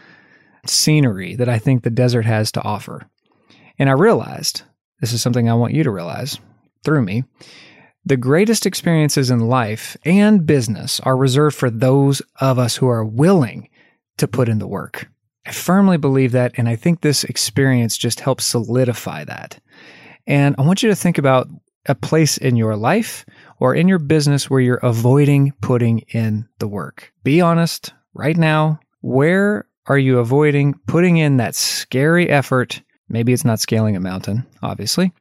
scenery 0.66 1.34
that 1.36 1.48
I 1.48 1.58
think 1.58 1.82
the 1.82 1.90
desert 1.90 2.24
has 2.24 2.52
to 2.52 2.62
offer. 2.62 3.08
And 3.78 3.90
I 3.90 3.92
realized 3.92 4.62
this 5.00 5.12
is 5.12 5.20
something 5.20 5.48
I 5.48 5.54
want 5.54 5.74
you 5.74 5.82
to 5.84 5.90
realize 5.90 6.38
through 6.84 7.02
me. 7.02 7.24
The 8.06 8.16
greatest 8.16 8.66
experiences 8.66 9.30
in 9.30 9.40
life 9.40 9.96
and 10.04 10.46
business 10.46 11.00
are 11.00 11.16
reserved 11.16 11.56
for 11.56 11.70
those 11.70 12.22
of 12.40 12.58
us 12.58 12.76
who 12.76 12.88
are 12.88 13.04
willing 13.04 13.68
to 14.18 14.28
put 14.28 14.48
in 14.48 14.58
the 14.58 14.66
work. 14.66 15.08
I 15.46 15.52
firmly 15.52 15.98
believe 15.98 16.32
that, 16.32 16.52
and 16.56 16.68
I 16.68 16.76
think 16.76 17.00
this 17.00 17.24
experience 17.24 17.96
just 17.98 18.20
helps 18.20 18.44
solidify 18.44 19.24
that. 19.24 19.60
And 20.26 20.54
I 20.58 20.62
want 20.62 20.82
you 20.82 20.88
to 20.88 20.96
think 20.96 21.18
about 21.18 21.48
a 21.86 21.94
place 21.94 22.38
in 22.38 22.56
your 22.56 22.76
life 22.76 23.26
or 23.58 23.74
in 23.74 23.88
your 23.88 23.98
business 23.98 24.48
where 24.48 24.60
you're 24.60 24.76
avoiding 24.76 25.52
putting 25.60 26.00
in 26.08 26.48
the 26.58 26.68
work. 26.68 27.12
Be 27.22 27.40
honest 27.40 27.92
right 28.14 28.36
now. 28.36 28.80
Where 29.02 29.66
are 29.86 29.98
you 29.98 30.18
avoiding 30.18 30.74
putting 30.86 31.18
in 31.18 31.36
that 31.36 31.54
scary 31.54 32.30
effort? 32.30 32.80
Maybe 33.10 33.34
it's 33.34 33.44
not 33.44 33.60
scaling 33.60 33.96
a 33.96 34.00
mountain, 34.00 34.46
obviously. 34.62 35.12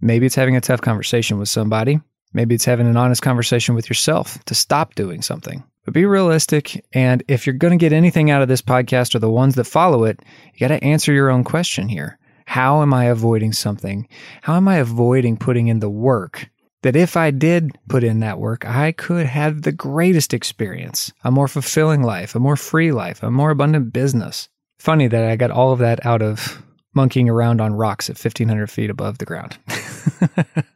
Maybe 0.00 0.26
it's 0.26 0.34
having 0.34 0.56
a 0.56 0.60
tough 0.60 0.80
conversation 0.80 1.38
with 1.38 1.48
somebody. 1.48 2.00
Maybe 2.36 2.54
it's 2.54 2.66
having 2.66 2.86
an 2.86 2.98
honest 2.98 3.22
conversation 3.22 3.74
with 3.74 3.88
yourself 3.88 4.38
to 4.44 4.54
stop 4.54 4.94
doing 4.94 5.22
something. 5.22 5.64
But 5.86 5.94
be 5.94 6.04
realistic. 6.04 6.84
And 6.92 7.22
if 7.28 7.46
you're 7.46 7.54
going 7.54 7.70
to 7.70 7.82
get 7.82 7.94
anything 7.94 8.30
out 8.30 8.42
of 8.42 8.48
this 8.48 8.60
podcast 8.60 9.14
or 9.14 9.20
the 9.20 9.30
ones 9.30 9.54
that 9.54 9.64
follow 9.64 10.04
it, 10.04 10.20
you 10.52 10.60
got 10.60 10.68
to 10.68 10.84
answer 10.84 11.14
your 11.14 11.30
own 11.30 11.44
question 11.44 11.88
here. 11.88 12.18
How 12.44 12.82
am 12.82 12.92
I 12.92 13.06
avoiding 13.06 13.54
something? 13.54 14.06
How 14.42 14.56
am 14.56 14.68
I 14.68 14.76
avoiding 14.76 15.38
putting 15.38 15.68
in 15.68 15.80
the 15.80 15.88
work 15.88 16.50
that 16.82 16.94
if 16.94 17.16
I 17.16 17.30
did 17.30 17.70
put 17.88 18.04
in 18.04 18.20
that 18.20 18.38
work, 18.38 18.66
I 18.66 18.92
could 18.92 19.24
have 19.24 19.62
the 19.62 19.72
greatest 19.72 20.34
experience, 20.34 21.10
a 21.24 21.30
more 21.30 21.48
fulfilling 21.48 22.02
life, 22.02 22.34
a 22.34 22.38
more 22.38 22.56
free 22.56 22.92
life, 22.92 23.22
a 23.22 23.30
more 23.30 23.50
abundant 23.50 23.94
business? 23.94 24.50
Funny 24.78 25.08
that 25.08 25.24
I 25.24 25.36
got 25.36 25.50
all 25.50 25.72
of 25.72 25.78
that 25.78 26.04
out 26.04 26.20
of 26.20 26.62
monkeying 26.92 27.30
around 27.30 27.62
on 27.62 27.72
rocks 27.72 28.10
at 28.10 28.22
1500 28.22 28.70
feet 28.70 28.90
above 28.90 29.16
the 29.16 29.24
ground. 29.24 29.56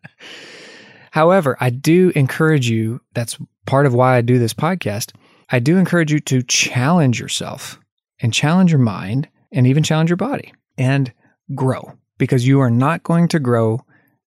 However, 1.10 1.56
I 1.60 1.70
do 1.70 2.12
encourage 2.14 2.68
you, 2.68 3.00
that's 3.14 3.36
part 3.66 3.86
of 3.86 3.94
why 3.94 4.16
I 4.16 4.20
do 4.20 4.38
this 4.38 4.54
podcast. 4.54 5.12
I 5.50 5.58
do 5.58 5.76
encourage 5.76 6.12
you 6.12 6.20
to 6.20 6.42
challenge 6.42 7.18
yourself 7.20 7.78
and 8.20 8.32
challenge 8.32 8.70
your 8.70 8.80
mind 8.80 9.28
and 9.52 9.66
even 9.66 9.82
challenge 9.82 10.10
your 10.10 10.16
body 10.16 10.52
and 10.78 11.12
grow. 11.54 11.92
because 12.20 12.46
you 12.46 12.60
are 12.60 12.70
not 12.70 13.02
going 13.02 13.26
to 13.28 13.40
grow 13.40 13.80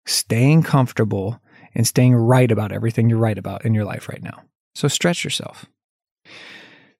staying 0.06 0.62
comfortable 0.62 1.38
and 1.74 1.86
staying 1.86 2.14
right 2.14 2.50
about 2.50 2.72
everything 2.72 3.08
you're 3.08 3.18
right 3.18 3.38
about 3.38 3.64
in 3.64 3.74
your 3.74 3.84
life 3.84 4.08
right 4.08 4.22
now. 4.22 4.42
So 4.74 4.88
stretch 4.88 5.22
yourself. 5.22 5.66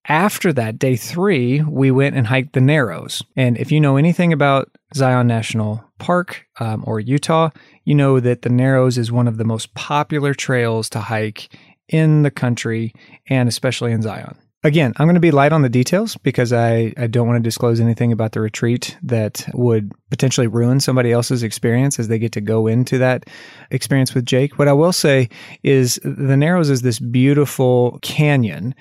After 0.07 0.53
that, 0.53 0.79
day 0.79 0.97
three, 0.97 1.63
we 1.63 1.91
went 1.91 2.15
and 2.15 2.27
hiked 2.27 2.53
the 2.53 2.61
Narrows. 2.61 3.23
And 3.37 3.57
if 3.57 3.73
you 3.73 3.81
know 3.81 3.97
anything 3.97 4.33
about 4.33 4.71
Zion 4.95 5.27
National 5.27 5.85
Park 5.99 6.47
um, 6.61 6.85
or 6.87 7.01
Utah, 7.01 7.51
you 7.85 7.95
know 7.95 8.21
that 8.21 8.43
the 8.43 8.51
Narrows 8.51 8.99
is 8.99 9.11
one 9.11 9.29
of 9.29 9.37
the 9.37 9.45
most 9.45 9.75
popular 9.75 10.35
trails 10.35 10.89
to 10.91 11.01
hike 11.01 11.55
in 11.89 12.23
the 12.23 12.31
country 12.31 12.93
and 13.29 13.49
especially 13.49 13.93
in 13.93 14.03
Zion. 14.03 14.37
Again, 14.65 14.93
I'm 14.97 15.07
going 15.07 15.15
to 15.15 15.21
be 15.21 15.33
light 15.33 15.53
on 15.53 15.63
the 15.63 15.69
details 15.69 16.17
because 16.19 16.53
I, 16.53 16.95
I 16.97 17.09
don't 17.09 17.27
want 17.27 17.37
to 17.37 17.43
disclose 17.43 17.81
anything 17.81 18.13
about 18.13 18.31
the 18.31 18.41
retreat 18.41 18.97
that 19.03 19.45
would 19.55 19.91
potentially 20.09 20.47
ruin 20.47 20.79
somebody 20.79 21.11
else's 21.11 21.43
experience 21.43 21.99
as 21.99 22.07
they 22.07 22.19
get 22.21 22.31
to 22.33 22.41
go 22.41 22.69
into 22.69 22.97
that 22.99 23.29
experience 23.73 24.15
with 24.15 24.25
Jake. 24.25 24.61
What 24.61 24.69
I 24.69 24.73
will 24.73 24.93
say 24.93 25.29
is 25.65 25.99
the 26.05 26.37
Narrows 26.37 26.71
is 26.71 26.83
this 26.83 27.01
beautiful 27.01 27.99
canyon 28.03 28.73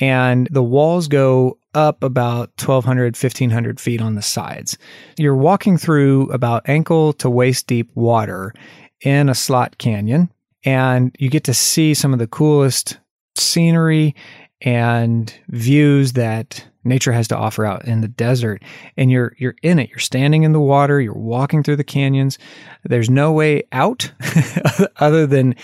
and 0.00 0.46
the 0.52 0.62
walls 0.62 1.08
go 1.08 1.58
up 1.74 2.02
about 2.02 2.50
1200 2.60 3.16
1500 3.16 3.80
feet 3.80 4.00
on 4.00 4.14
the 4.14 4.22
sides. 4.22 4.78
You're 5.18 5.36
walking 5.36 5.76
through 5.76 6.30
about 6.30 6.68
ankle 6.68 7.12
to 7.14 7.30
waist 7.30 7.66
deep 7.66 7.90
water 7.94 8.54
in 9.00 9.28
a 9.28 9.34
slot 9.34 9.78
canyon 9.78 10.30
and 10.64 11.14
you 11.18 11.28
get 11.28 11.44
to 11.44 11.54
see 11.54 11.94
some 11.94 12.12
of 12.12 12.18
the 12.18 12.26
coolest 12.26 12.98
scenery 13.36 14.14
and 14.60 15.34
views 15.48 16.14
that 16.14 16.66
nature 16.84 17.12
has 17.12 17.28
to 17.28 17.36
offer 17.36 17.64
out 17.64 17.84
in 17.84 18.00
the 18.00 18.08
desert. 18.08 18.62
And 18.96 19.10
you're 19.10 19.34
you're 19.38 19.56
in 19.62 19.78
it. 19.78 19.90
You're 19.90 19.98
standing 19.98 20.42
in 20.42 20.52
the 20.52 20.60
water. 20.60 21.00
You're 21.00 21.12
walking 21.12 21.62
through 21.62 21.76
the 21.76 21.84
canyons. 21.84 22.38
There's 22.84 23.10
no 23.10 23.32
way 23.32 23.64
out 23.72 24.10
other 24.96 25.26
than 25.26 25.54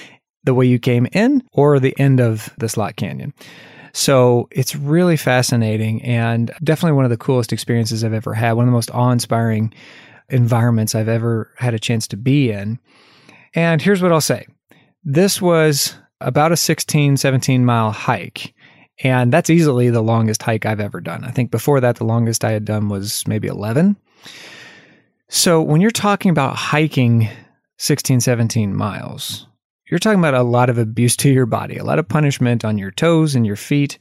the 0.45 0.55
way 0.55 0.67
you 0.67 0.79
came 0.79 1.07
in 1.13 1.43
or 1.53 1.79
the 1.79 1.99
end 1.99 2.21
of 2.21 2.53
the 2.59 2.69
slot 2.69 2.97
canyon 2.97 3.35
so 3.93 4.49
it's 4.51 4.77
really 4.77 5.17
fascinating 5.17 6.03
and 6.03 6.51
definitely 6.63 6.97
one 6.97 7.05
of 7.05 7.11
the 7.11 7.17
coolest 7.17 7.53
experiences 7.53 8.05
I've 8.05 8.13
ever 8.13 8.35
had 8.35 8.53
one 8.53 8.65
of 8.65 8.69
the 8.69 8.75
most 8.75 8.91
awe-inspiring 8.93 9.73
environments 10.29 10.95
I've 10.95 11.09
ever 11.09 11.53
had 11.57 11.75
a 11.75 11.79
chance 11.79 12.07
to 12.09 12.17
be 12.17 12.51
in 12.51 12.79
and 13.55 13.83
here's 13.83 14.03
what 14.03 14.13
I'll 14.13 14.21
say 14.21 14.47
this 15.05 15.41
was 15.41 15.95
about 16.21 16.53
a 16.53 16.57
16 16.57 17.17
17 17.17 17.65
mile 17.65 17.91
hike 17.91 18.55
and 19.03 19.33
that's 19.33 19.51
easily 19.51 19.91
the 19.91 20.03
longest 20.03 20.43
hike 20.43 20.67
I've 20.67 20.81
ever 20.81 21.01
done. 21.01 21.25
I 21.25 21.31
think 21.31 21.51
before 21.51 21.81
that, 21.81 21.97
the 21.97 22.05
longest 22.05 22.45
I 22.45 22.53
had 22.53 22.65
done 22.65 22.89
was 22.89 23.27
maybe 23.27 23.49
11. 23.49 23.97
So 25.29 25.63
when 25.63 25.81
you're 25.81 25.91
talking 25.91 26.31
about 26.31 26.57
hiking 26.57 27.29
16, 27.79 28.21
17 28.21 28.75
miles, 28.75 29.47
you're 29.91 29.99
talking 29.99 30.19
about 30.19 30.35
a 30.35 30.43
lot 30.43 30.71
of 30.71 30.79
abuse 30.79 31.17
to 31.17 31.31
your 31.31 31.47
body, 31.47 31.77
a 31.77 31.85
lot 31.85 31.99
of 31.99 32.09
punishment 32.09 32.65
on 32.65 32.79
your 32.79 32.91
toes 32.91 33.35
and 33.35 33.47
your 33.47 33.57
feet. 33.57 33.99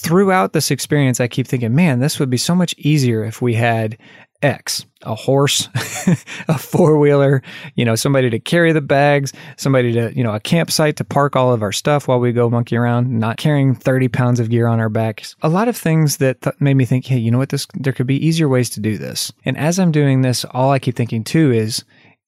Throughout 0.00 0.52
this 0.52 0.70
experience, 0.70 1.20
I 1.20 1.28
keep 1.28 1.46
thinking, 1.46 1.74
man, 1.74 2.00
this 2.00 2.20
would 2.20 2.30
be 2.30 2.36
so 2.36 2.54
much 2.54 2.74
easier 2.78 3.24
if 3.24 3.42
we 3.42 3.54
had 3.54 3.98
X, 4.42 4.86
a 5.02 5.14
horse, 5.14 5.68
a 6.48 6.56
four 6.56 6.98
wheeler, 6.98 7.42
you 7.74 7.84
know, 7.84 7.96
somebody 7.96 8.30
to 8.30 8.38
carry 8.38 8.72
the 8.72 8.80
bags, 8.80 9.32
somebody 9.56 9.92
to, 9.92 10.12
you 10.16 10.22
know, 10.22 10.34
a 10.34 10.40
campsite 10.40 10.96
to 10.96 11.04
park 11.04 11.34
all 11.34 11.52
of 11.52 11.62
our 11.62 11.72
stuff 11.72 12.06
while 12.06 12.20
we 12.20 12.32
go 12.32 12.48
monkey 12.48 12.76
around, 12.76 13.10
not 13.10 13.36
carrying 13.36 13.74
30 13.74 14.08
pounds 14.08 14.38
of 14.38 14.50
gear 14.50 14.68
on 14.68 14.78
our 14.78 14.88
backs. 14.88 15.34
A 15.42 15.48
lot 15.48 15.66
of 15.66 15.76
things 15.76 16.18
that 16.18 16.40
th- 16.42 16.54
made 16.60 16.74
me 16.74 16.84
think, 16.84 17.06
hey, 17.06 17.18
you 17.18 17.30
know 17.30 17.38
what, 17.38 17.48
this, 17.48 17.66
there 17.74 17.92
could 17.92 18.06
be 18.06 18.24
easier 18.24 18.48
ways 18.48 18.70
to 18.70 18.80
do 18.80 18.96
this. 18.96 19.32
And 19.44 19.56
as 19.56 19.78
I'm 19.80 19.90
doing 19.90 20.22
this, 20.22 20.44
all 20.44 20.70
I 20.70 20.78
keep 20.78 20.94
thinking 20.94 21.24
too 21.24 21.50
is 21.50 21.84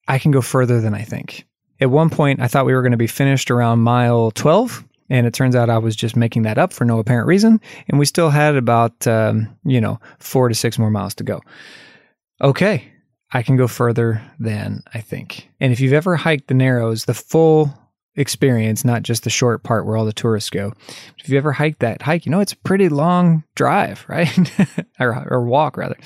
I 0.09 0.19
can 0.19 0.33
go 0.33 0.41
further 0.41 0.81
than 0.81 0.95
I 0.95 1.03
think. 1.03 1.47
At 1.81 1.91
one 1.91 2.11
point, 2.11 2.41
I 2.41 2.49
thought 2.49 2.67
we 2.67 2.75
were 2.75 2.83
going 2.83 2.93
to 2.93 2.99
be 2.99 3.07
finished 3.07 3.51
around 3.51 3.81
mile 3.81 4.31
12 4.33 4.85
and 5.11 5.27
it 5.27 5.35
turns 5.35 5.57
out 5.57 5.69
I 5.69 5.79
was 5.79 5.97
just 5.97 6.17
making 6.17 6.43
that 6.43 6.57
up 6.57 6.73
for 6.73 6.85
no 6.85 7.01
apparent 7.01 7.27
reason. 7.27 7.61
And 7.89 7.99
we 7.99 8.07
still 8.07 8.31
had 8.31 8.55
about, 8.55 9.07
um, 9.07 9.55
you 9.65 9.81
know, 9.81 9.99
four 10.19 10.49
to 10.49 10.55
six 10.55 10.79
more 10.79 10.91
miles 10.91 11.15
to 11.17 11.25
go 11.25 11.41
okay, 12.43 12.91
I 13.33 13.43
can 13.43 13.57
go 13.57 13.69
further 13.69 14.23
than 14.39 14.83
I 14.95 15.01
think. 15.01 15.49
And 15.61 15.73
if 15.73 15.81
you've 15.81 15.93
ever 15.93 16.17
hiked 16.17 16.49
the 16.49 16.55
Narrows, 16.55 17.05
the 17.05 17.15
full 17.15 17.73
experience, 18.17 18.85
not 18.85 19.03
just 19.03 19.25
the 19.25 19.31
short 19.31 19.63
part 19.63 19.87
where 19.87 19.97
all 19.97 20.05
the 20.05 20.13
tourists 20.13 20.51
go, 20.51 20.73
if 21.19 21.29
you've 21.29 21.37
ever 21.37 21.53
hiked 21.53 21.81
that 21.81 22.03
hike, 22.03 22.27
you 22.27 22.33
know 22.33 22.41
it's 22.41 22.55
a 22.55 22.59
pretty 22.59 22.89
long 22.89 23.45
drive, 23.55 24.05
right? 24.09 24.53
or, 24.99 25.27
or 25.31 25.45
walk, 25.45 25.77
rather. 25.77 25.97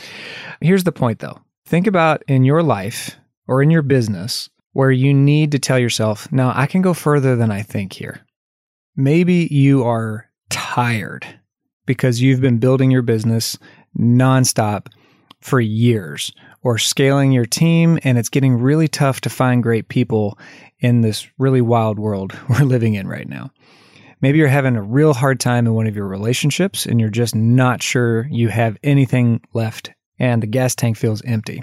Here's 0.60 0.84
the 0.84 0.92
point 0.92 1.20
though 1.20 1.40
think 1.66 1.86
about 1.86 2.22
in 2.28 2.44
your 2.44 2.62
life 2.62 3.16
or 3.46 3.62
in 3.62 3.70
your 3.70 3.82
business 3.82 4.50
where 4.74 4.90
you 4.90 5.14
need 5.14 5.52
to 5.52 5.58
tell 5.58 5.78
yourself, 5.78 6.30
now 6.30 6.52
I 6.54 6.66
can 6.66 6.82
go 6.82 6.92
further 6.92 7.34
than 7.34 7.50
I 7.50 7.62
think 7.62 7.94
here. 7.94 8.20
Maybe 8.94 9.48
you 9.50 9.84
are 9.84 10.28
tired 10.50 11.26
because 11.86 12.20
you've 12.20 12.40
been 12.40 12.58
building 12.58 12.90
your 12.90 13.02
business 13.02 13.58
nonstop 13.98 14.88
for 15.40 15.60
years 15.60 16.32
or 16.62 16.78
scaling 16.78 17.30
your 17.32 17.44
team 17.44 17.98
and 18.02 18.18
it's 18.18 18.28
getting 18.28 18.56
really 18.56 18.88
tough 18.88 19.20
to 19.20 19.30
find 19.30 19.62
great 19.62 19.88
people 19.88 20.38
in 20.80 21.02
this 21.02 21.28
really 21.38 21.60
wild 21.60 21.98
world 21.98 22.36
we're 22.48 22.64
living 22.64 22.94
in 22.94 23.06
right 23.06 23.28
now. 23.28 23.50
Maybe 24.20 24.38
you're 24.38 24.48
having 24.48 24.76
a 24.76 24.82
real 24.82 25.12
hard 25.12 25.38
time 25.38 25.66
in 25.66 25.74
one 25.74 25.86
of 25.86 25.94
your 25.94 26.06
relationships 26.06 26.86
and 26.86 26.98
you're 26.98 27.10
just 27.10 27.34
not 27.34 27.82
sure 27.82 28.26
you 28.30 28.48
have 28.48 28.78
anything 28.82 29.42
left 29.52 29.92
and 30.18 30.42
the 30.42 30.46
gas 30.46 30.74
tank 30.74 30.96
feels 30.96 31.22
empty, 31.22 31.62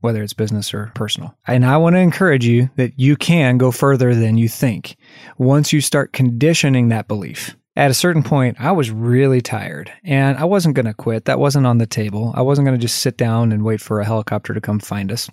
whether 0.00 0.22
it's 0.22 0.32
business 0.32 0.72
or 0.74 0.92
personal. 0.94 1.34
And 1.46 1.64
I 1.64 1.76
want 1.76 1.96
to 1.96 2.00
encourage 2.00 2.44
you 2.46 2.70
that 2.76 2.98
you 2.98 3.16
can 3.16 3.58
go 3.58 3.70
further 3.70 4.14
than 4.14 4.38
you 4.38 4.48
think 4.48 4.96
once 5.38 5.72
you 5.72 5.80
start 5.80 6.12
conditioning 6.12 6.88
that 6.88 7.08
belief 7.08 7.56
at 7.76 7.90
a 7.90 7.94
certain 7.94 8.22
point, 8.22 8.56
I 8.58 8.72
was 8.72 8.90
really 8.90 9.42
tired 9.42 9.92
and 10.02 10.38
I 10.38 10.44
wasn't 10.44 10.74
going 10.74 10.86
to 10.86 10.94
quit. 10.94 11.26
That 11.26 11.38
wasn't 11.38 11.66
on 11.66 11.78
the 11.78 11.86
table. 11.86 12.32
I 12.34 12.40
wasn't 12.40 12.66
going 12.66 12.78
to 12.78 12.82
just 12.82 13.00
sit 13.00 13.18
down 13.18 13.52
and 13.52 13.64
wait 13.64 13.82
for 13.82 14.00
a 14.00 14.04
helicopter 14.04 14.54
to 14.54 14.60
come 14.60 14.80
find 14.80 15.12
us. 15.12 15.28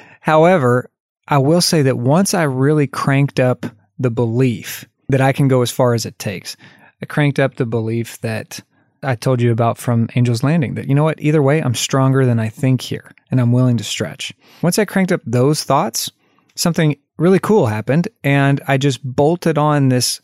However, 0.20 0.90
I 1.28 1.38
will 1.38 1.60
say 1.60 1.82
that 1.82 1.98
once 1.98 2.32
I 2.32 2.44
really 2.44 2.86
cranked 2.86 3.38
up 3.38 3.66
the 3.98 4.10
belief 4.10 4.86
that 5.10 5.20
I 5.20 5.32
can 5.32 5.46
go 5.46 5.60
as 5.60 5.70
far 5.70 5.92
as 5.92 6.06
it 6.06 6.18
takes, 6.18 6.56
I 7.02 7.06
cranked 7.06 7.38
up 7.38 7.56
the 7.56 7.66
belief 7.66 8.18
that 8.22 8.60
I 9.02 9.14
told 9.14 9.40
you 9.40 9.52
about 9.52 9.78
from 9.78 10.08
Angel's 10.14 10.42
Landing 10.42 10.74
that, 10.74 10.88
you 10.88 10.94
know 10.94 11.04
what, 11.04 11.20
either 11.20 11.42
way, 11.42 11.60
I'm 11.60 11.74
stronger 11.74 12.26
than 12.26 12.38
I 12.38 12.48
think 12.48 12.80
here 12.82 13.12
and 13.30 13.40
I'm 13.40 13.52
willing 13.52 13.76
to 13.78 13.84
stretch. 13.84 14.32
Once 14.62 14.78
I 14.78 14.84
cranked 14.84 15.12
up 15.12 15.22
those 15.24 15.64
thoughts, 15.64 16.10
something 16.54 16.96
really 17.16 17.38
cool 17.38 17.66
happened 17.66 18.08
and 18.22 18.60
I 18.68 18.76
just 18.76 19.02
bolted 19.02 19.56
on 19.58 19.88
this 19.88 20.20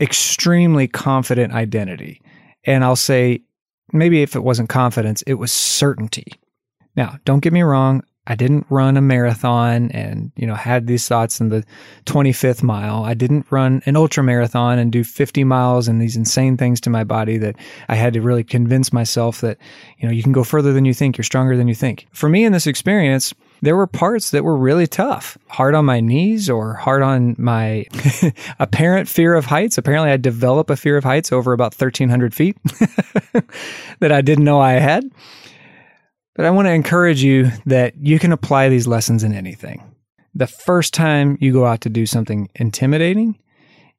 extremely 0.00 0.88
confident 0.88 1.52
identity. 1.52 2.20
And 2.64 2.82
I'll 2.82 2.96
say, 2.96 3.42
maybe 3.92 4.22
if 4.22 4.34
it 4.34 4.42
wasn't 4.42 4.68
confidence, 4.68 5.22
it 5.22 5.34
was 5.34 5.52
certainty. 5.52 6.32
Now, 6.96 7.18
don't 7.24 7.40
get 7.40 7.52
me 7.52 7.62
wrong. 7.62 8.02
I 8.26 8.34
didn't 8.34 8.66
run 8.70 8.96
a 8.96 9.02
marathon 9.02 9.90
and, 9.90 10.32
you 10.34 10.46
know, 10.46 10.54
had 10.54 10.86
these 10.86 11.06
thoughts 11.06 11.40
in 11.40 11.50
the 11.50 11.62
25th 12.06 12.62
mile. 12.62 13.04
I 13.04 13.12
didn't 13.12 13.46
run 13.50 13.82
an 13.84 13.96
ultra 13.96 14.22
marathon 14.22 14.78
and 14.78 14.90
do 14.90 15.04
50 15.04 15.44
miles 15.44 15.88
and 15.88 16.00
these 16.00 16.16
insane 16.16 16.56
things 16.56 16.80
to 16.82 16.90
my 16.90 17.04
body 17.04 17.36
that 17.38 17.56
I 17.88 17.96
had 17.96 18.14
to 18.14 18.22
really 18.22 18.42
convince 18.42 18.92
myself 18.94 19.42
that, 19.42 19.58
you 19.98 20.08
know, 20.08 20.14
you 20.14 20.22
can 20.22 20.32
go 20.32 20.42
further 20.42 20.72
than 20.72 20.86
you 20.86 20.94
think. 20.94 21.18
You're 21.18 21.24
stronger 21.24 21.56
than 21.56 21.68
you 21.68 21.74
think. 21.74 22.06
For 22.12 22.30
me 22.30 22.44
in 22.44 22.52
this 22.52 22.66
experience, 22.66 23.34
there 23.60 23.76
were 23.76 23.86
parts 23.86 24.30
that 24.30 24.44
were 24.44 24.56
really 24.56 24.86
tough, 24.86 25.36
hard 25.48 25.74
on 25.74 25.84
my 25.84 26.00
knees 26.00 26.48
or 26.48 26.74
hard 26.74 27.02
on 27.02 27.34
my 27.38 27.84
apparent 28.58 29.08
fear 29.08 29.34
of 29.34 29.46
heights. 29.46 29.76
Apparently, 29.76 30.10
I 30.10 30.16
developed 30.16 30.70
a 30.70 30.76
fear 30.76 30.96
of 30.96 31.04
heights 31.04 31.30
over 31.30 31.52
about 31.52 31.74
1,300 31.74 32.34
feet 32.34 32.56
that 34.00 34.12
I 34.12 34.20
didn't 34.22 34.44
know 34.44 34.60
I 34.60 34.72
had. 34.72 35.10
But 36.34 36.46
I 36.46 36.50
want 36.50 36.66
to 36.66 36.72
encourage 36.72 37.22
you 37.22 37.50
that 37.66 37.96
you 37.96 38.18
can 38.18 38.32
apply 38.32 38.68
these 38.68 38.86
lessons 38.86 39.22
in 39.22 39.32
anything. 39.32 39.94
The 40.34 40.46
first 40.48 40.92
time 40.92 41.38
you 41.40 41.52
go 41.52 41.64
out 41.64 41.82
to 41.82 41.88
do 41.88 42.06
something 42.06 42.48
intimidating, 42.56 43.38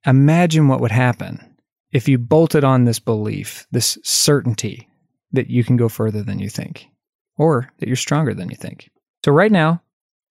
imagine 0.05 0.67
what 0.67 0.81
would 0.81 0.91
happen 0.91 1.55
if 1.93 2.09
you 2.09 2.17
bolted 2.17 2.65
on 2.65 2.83
this 2.83 2.99
belief, 2.99 3.65
this 3.71 3.97
certainty 4.03 4.89
that 5.31 5.49
you 5.49 5.63
can 5.63 5.77
go 5.77 5.87
further 5.87 6.23
than 6.23 6.39
you 6.39 6.49
think, 6.49 6.87
or 7.37 7.71
that 7.79 7.87
you're 7.87 7.95
stronger 7.95 8.33
than 8.33 8.49
you 8.49 8.57
think. 8.57 8.89
So, 9.23 9.31
right 9.31 9.51
now, 9.51 9.81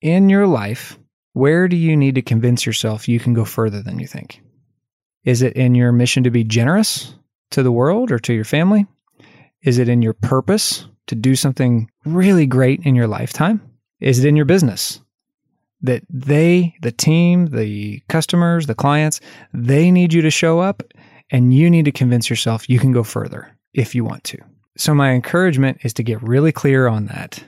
in 0.02 0.28
your 0.28 0.46
life, 0.46 0.98
where 1.32 1.68
do 1.68 1.76
you 1.76 1.96
need 1.96 2.16
to 2.16 2.22
convince 2.22 2.66
yourself 2.66 3.08
you 3.08 3.18
can 3.18 3.32
go 3.32 3.46
further 3.46 3.82
than 3.82 3.98
you 3.98 4.06
think? 4.06 4.42
Is 5.24 5.40
it 5.40 5.54
in 5.54 5.74
your 5.74 5.90
mission 5.90 6.22
to 6.24 6.30
be 6.30 6.44
generous 6.44 7.14
to 7.52 7.62
the 7.62 7.72
world 7.72 8.12
or 8.12 8.18
to 8.18 8.34
your 8.34 8.44
family? 8.44 8.86
Is 9.62 9.78
it 9.78 9.88
in 9.88 10.02
your 10.02 10.12
purpose 10.12 10.86
to 11.06 11.14
do 11.14 11.36
something 11.36 11.90
really 12.04 12.46
great 12.46 12.80
in 12.84 12.94
your 12.94 13.06
lifetime? 13.06 13.60
Is 14.00 14.24
it 14.24 14.28
in 14.28 14.36
your 14.36 14.44
business? 14.44 15.00
That 15.82 16.02
they, 16.08 16.74
the 16.82 16.92
team, 16.92 17.46
the 17.46 18.00
customers, 18.08 18.66
the 18.66 18.74
clients, 18.74 19.20
they 19.52 19.90
need 19.90 20.12
you 20.12 20.22
to 20.22 20.30
show 20.30 20.60
up 20.60 20.82
and 21.30 21.54
you 21.54 21.70
need 21.70 21.84
to 21.84 21.92
convince 21.92 22.30
yourself 22.30 22.68
you 22.68 22.78
can 22.78 22.92
go 22.92 23.02
further 23.02 23.56
if 23.72 23.94
you 23.94 24.04
want 24.04 24.24
to. 24.24 24.38
So, 24.76 24.94
my 24.94 25.12
encouragement 25.12 25.78
is 25.84 25.92
to 25.94 26.02
get 26.02 26.22
really 26.22 26.52
clear 26.52 26.88
on 26.88 27.06
that 27.06 27.44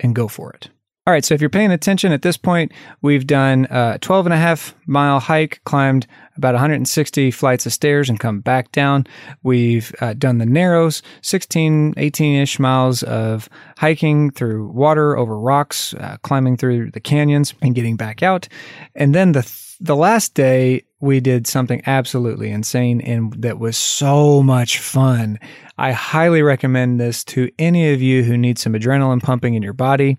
and 0.00 0.14
go 0.14 0.28
for 0.28 0.52
it. 0.52 0.68
All 1.08 1.12
right, 1.12 1.24
so 1.24 1.34
if 1.34 1.40
you're 1.40 1.48
paying 1.48 1.70
attention 1.70 2.10
at 2.10 2.22
this 2.22 2.36
point, 2.36 2.72
we've 3.00 3.28
done 3.28 3.68
a 3.70 3.96
12 4.00 4.26
and 4.26 4.32
a 4.32 4.38
half 4.38 4.74
mile 4.88 5.20
hike, 5.20 5.60
climbed 5.62 6.04
about 6.36 6.54
160 6.54 7.30
flights 7.30 7.64
of 7.64 7.72
stairs 7.72 8.08
and 8.08 8.18
come 8.18 8.40
back 8.40 8.72
down. 8.72 9.06
We've 9.44 9.94
uh, 10.00 10.14
done 10.14 10.38
the 10.38 10.46
narrows, 10.46 11.02
16, 11.22 11.94
18 11.96 12.42
ish 12.42 12.58
miles 12.58 13.04
of 13.04 13.48
hiking 13.78 14.32
through 14.32 14.66
water 14.70 15.16
over 15.16 15.38
rocks, 15.38 15.94
uh, 15.94 16.16
climbing 16.24 16.56
through 16.56 16.90
the 16.90 16.98
canyons 16.98 17.54
and 17.62 17.76
getting 17.76 17.94
back 17.94 18.24
out. 18.24 18.48
And 18.96 19.14
then 19.14 19.30
the, 19.30 19.42
th- 19.42 19.76
the 19.78 19.94
last 19.94 20.34
day, 20.34 20.82
we 20.98 21.20
did 21.20 21.46
something 21.46 21.82
absolutely 21.86 22.50
insane 22.50 23.00
and 23.00 23.32
that 23.34 23.60
was 23.60 23.76
so 23.76 24.42
much 24.42 24.80
fun. 24.80 25.38
I 25.78 25.92
highly 25.92 26.42
recommend 26.42 26.98
this 26.98 27.22
to 27.26 27.48
any 27.60 27.92
of 27.92 28.02
you 28.02 28.24
who 28.24 28.36
need 28.36 28.58
some 28.58 28.72
adrenaline 28.72 29.22
pumping 29.22 29.54
in 29.54 29.62
your 29.62 29.72
body 29.72 30.18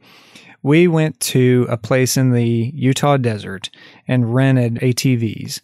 we 0.63 0.87
went 0.87 1.19
to 1.19 1.65
a 1.69 1.77
place 1.77 2.17
in 2.17 2.31
the 2.31 2.71
Utah 2.73 3.17
desert 3.17 3.69
and 4.07 4.33
rented 4.33 4.75
ATVs 4.75 5.61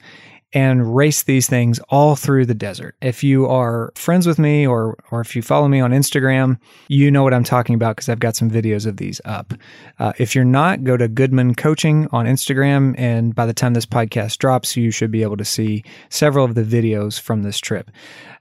and 0.54 0.96
raced 0.96 1.26
these 1.26 1.48
things 1.50 1.80
all 1.90 2.16
through 2.16 2.46
the 2.46 2.54
desert. 2.54 2.96
If 3.02 3.24
you 3.24 3.48
are 3.48 3.92
friends 3.96 4.28
with 4.28 4.38
me 4.38 4.68
or 4.68 4.98
or 5.12 5.20
if 5.20 5.36
you 5.36 5.42
follow 5.42 5.68
me 5.68 5.80
on 5.80 5.92
Instagram, 5.92 6.60
you 6.88 7.10
know 7.10 7.24
what 7.24 7.34
I'm 7.34 7.44
talking 7.44 7.74
about 7.76 7.96
because 7.96 8.08
I've 8.08 8.20
got 8.20 8.36
some 8.36 8.52
videos 8.52 8.86
of 8.86 8.98
these 8.98 9.20
up. 9.26 9.54
Uh, 10.00 10.14
if 10.20 10.36
you're 10.36 10.46
not, 10.46 10.84
go 10.84 10.96
to 10.96 11.08
Goodman 11.08 11.56
Coaching 11.56 12.08
on 12.12 12.26
Instagram, 12.26 12.94
and 12.98 13.34
by 13.34 13.46
the 13.46 13.54
time 13.54 13.74
this 13.74 13.86
podcast 13.86 14.38
drops, 14.38 14.78
you 14.78 14.92
should 14.92 15.12
be 15.12 15.24
able 15.24 15.38
to 15.38 15.46
see 15.46 15.84
several 16.10 16.46
of 16.46 16.56
the 16.56 16.64
videos 16.64 17.20
from 17.20 17.42
this 17.42 17.58
trip. 17.58 17.90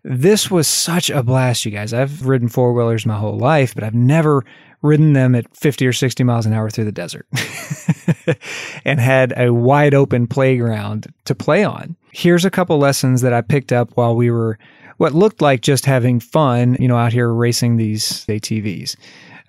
This 0.04 0.50
was 0.50 0.66
such 0.66 1.08
a 1.08 1.22
blast, 1.22 1.64
you 1.64 1.70
guys. 1.70 1.94
I've 1.94 2.26
ridden 2.26 2.48
four 2.48 2.72
wheelers 2.74 3.06
my 3.06 3.16
whole 3.16 3.38
life, 3.38 3.74
but 3.74 3.84
I've 3.84 3.94
never 3.94 4.44
ridden 4.82 5.12
them 5.12 5.34
at 5.34 5.56
50 5.56 5.86
or 5.86 5.92
60 5.92 6.24
miles 6.24 6.46
an 6.46 6.52
hour 6.52 6.68
through 6.68 6.84
the 6.84 6.92
desert 6.92 7.26
and 8.84 9.00
had 9.00 9.32
a 9.36 9.52
wide 9.52 9.94
open 9.94 10.26
playground 10.26 11.12
to 11.24 11.34
play 11.34 11.64
on. 11.64 11.96
Here's 12.12 12.44
a 12.44 12.50
couple 12.50 12.78
lessons 12.78 13.22
that 13.22 13.32
I 13.32 13.40
picked 13.40 13.72
up 13.72 13.90
while 13.94 14.14
we 14.14 14.30
were 14.30 14.58
what 14.98 15.14
looked 15.14 15.40
like 15.40 15.62
just 15.62 15.86
having 15.86 16.20
fun, 16.20 16.76
you 16.78 16.86
know, 16.86 16.96
out 16.96 17.12
here 17.12 17.32
racing 17.32 17.76
these 17.76 18.24
ATVs. 18.26 18.96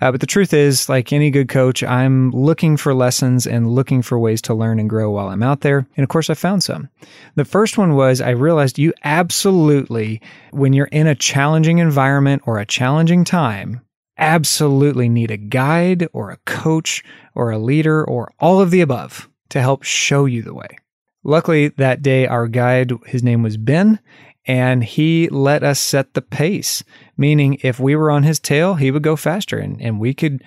Uh, 0.02 0.12
but 0.12 0.20
the 0.20 0.28
truth 0.28 0.54
is, 0.54 0.90
like 0.90 1.14
any 1.14 1.32
good 1.32 1.48
coach, 1.48 1.84
I'm 1.84 2.32
looking 2.32 2.76
for 2.76 2.94
lessons 2.94 3.48
and 3.48 3.72
looking 3.72 4.02
for 4.02 4.20
ways 4.20 4.42
to 4.44 4.54
learn 4.54 4.80
and 4.80 4.90
grow 4.90 5.12
while 5.12 5.30
I'm 5.30 5.44
out 5.44 5.62
there. 5.62 5.88
And 5.96 6.04
of 6.04 6.10
course, 6.10 6.30
I 6.30 6.34
found 6.34 6.64
some. 6.64 6.90
The 7.36 7.46
first 7.46 7.78
one 7.78 7.96
was 7.96 8.20
I 8.20 8.32
realized 8.32 8.78
you 8.78 8.94
absolutely, 9.04 10.22
when 10.52 10.74
you're 10.74 10.88
in 10.88 11.08
a 11.08 11.16
challenging 11.16 11.78
environment 11.78 12.42
or 12.46 12.60
a 12.60 12.66
challenging 12.66 13.24
time, 13.24 13.80
absolutely 14.18 15.10
need 15.10 15.32
a 15.32 15.38
guide 15.38 16.08
or 16.14 16.30
a 16.30 16.38
coach 16.46 17.04
or 17.36 17.52
a 17.52 17.58
leader 17.58 18.04
or 18.04 18.32
all 18.40 18.60
of 18.60 18.72
the 18.72 18.82
above 18.82 19.30
to 19.50 19.62
help 19.62 19.84
show 19.84 20.26
you 20.26 20.42
the 20.42 20.54
way. 20.54 20.78
Luckily, 21.24 21.70
that 21.70 22.02
day, 22.02 22.28
our 22.28 22.48
guide, 22.48 22.92
his 23.06 23.24
name 23.24 23.44
was 23.44 23.56
Ben, 23.56 24.00
and 24.46 24.84
he 24.84 25.30
let 25.30 25.64
us 25.64 25.80
set 25.80 26.14
the 26.14 26.22
pace, 26.22 26.84
meaning 27.16 27.58
if 27.62 27.80
we 27.80 27.96
were 27.96 28.12
on 28.12 28.24
his 28.24 28.40
tail, 28.40 28.76
he 28.76 28.92
would 28.92 29.04
go 29.04 29.16
faster 29.16 29.58
and, 29.58 29.82
and 29.82 30.00
we 30.00 30.14
could 30.14 30.44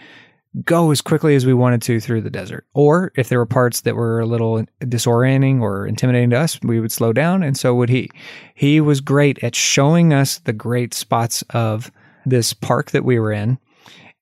go 0.64 0.90
as 0.90 1.00
quickly 1.00 1.34
as 1.34 1.44
we 1.44 1.54
wanted 1.54 1.82
to 1.82 2.00
through 2.00 2.22
the 2.22 2.30
desert. 2.30 2.66
Or 2.74 3.12
if 3.16 3.28
there 3.28 3.38
were 3.38 3.46
parts 3.46 3.82
that 3.82 3.94
were 3.94 4.20
a 4.20 4.26
little 4.26 4.64
disorienting 4.80 5.60
or 5.60 5.86
intimidating 5.86 6.30
to 6.30 6.38
us, 6.38 6.58
we 6.62 6.80
would 6.80 6.92
slow 6.92 7.12
down, 7.12 7.42
and 7.42 7.56
so 7.56 7.74
would 7.74 7.90
he. 7.90 8.10
He 8.54 8.80
was 8.80 9.00
great 9.00 9.42
at 9.42 9.54
showing 9.54 10.12
us 10.12 10.38
the 10.40 10.52
great 10.52 10.94
spots 10.94 11.42
of 11.50 11.90
this 12.26 12.52
park 12.52 12.90
that 12.90 13.04
we 13.04 13.18
were 13.18 13.32
in 13.32 13.58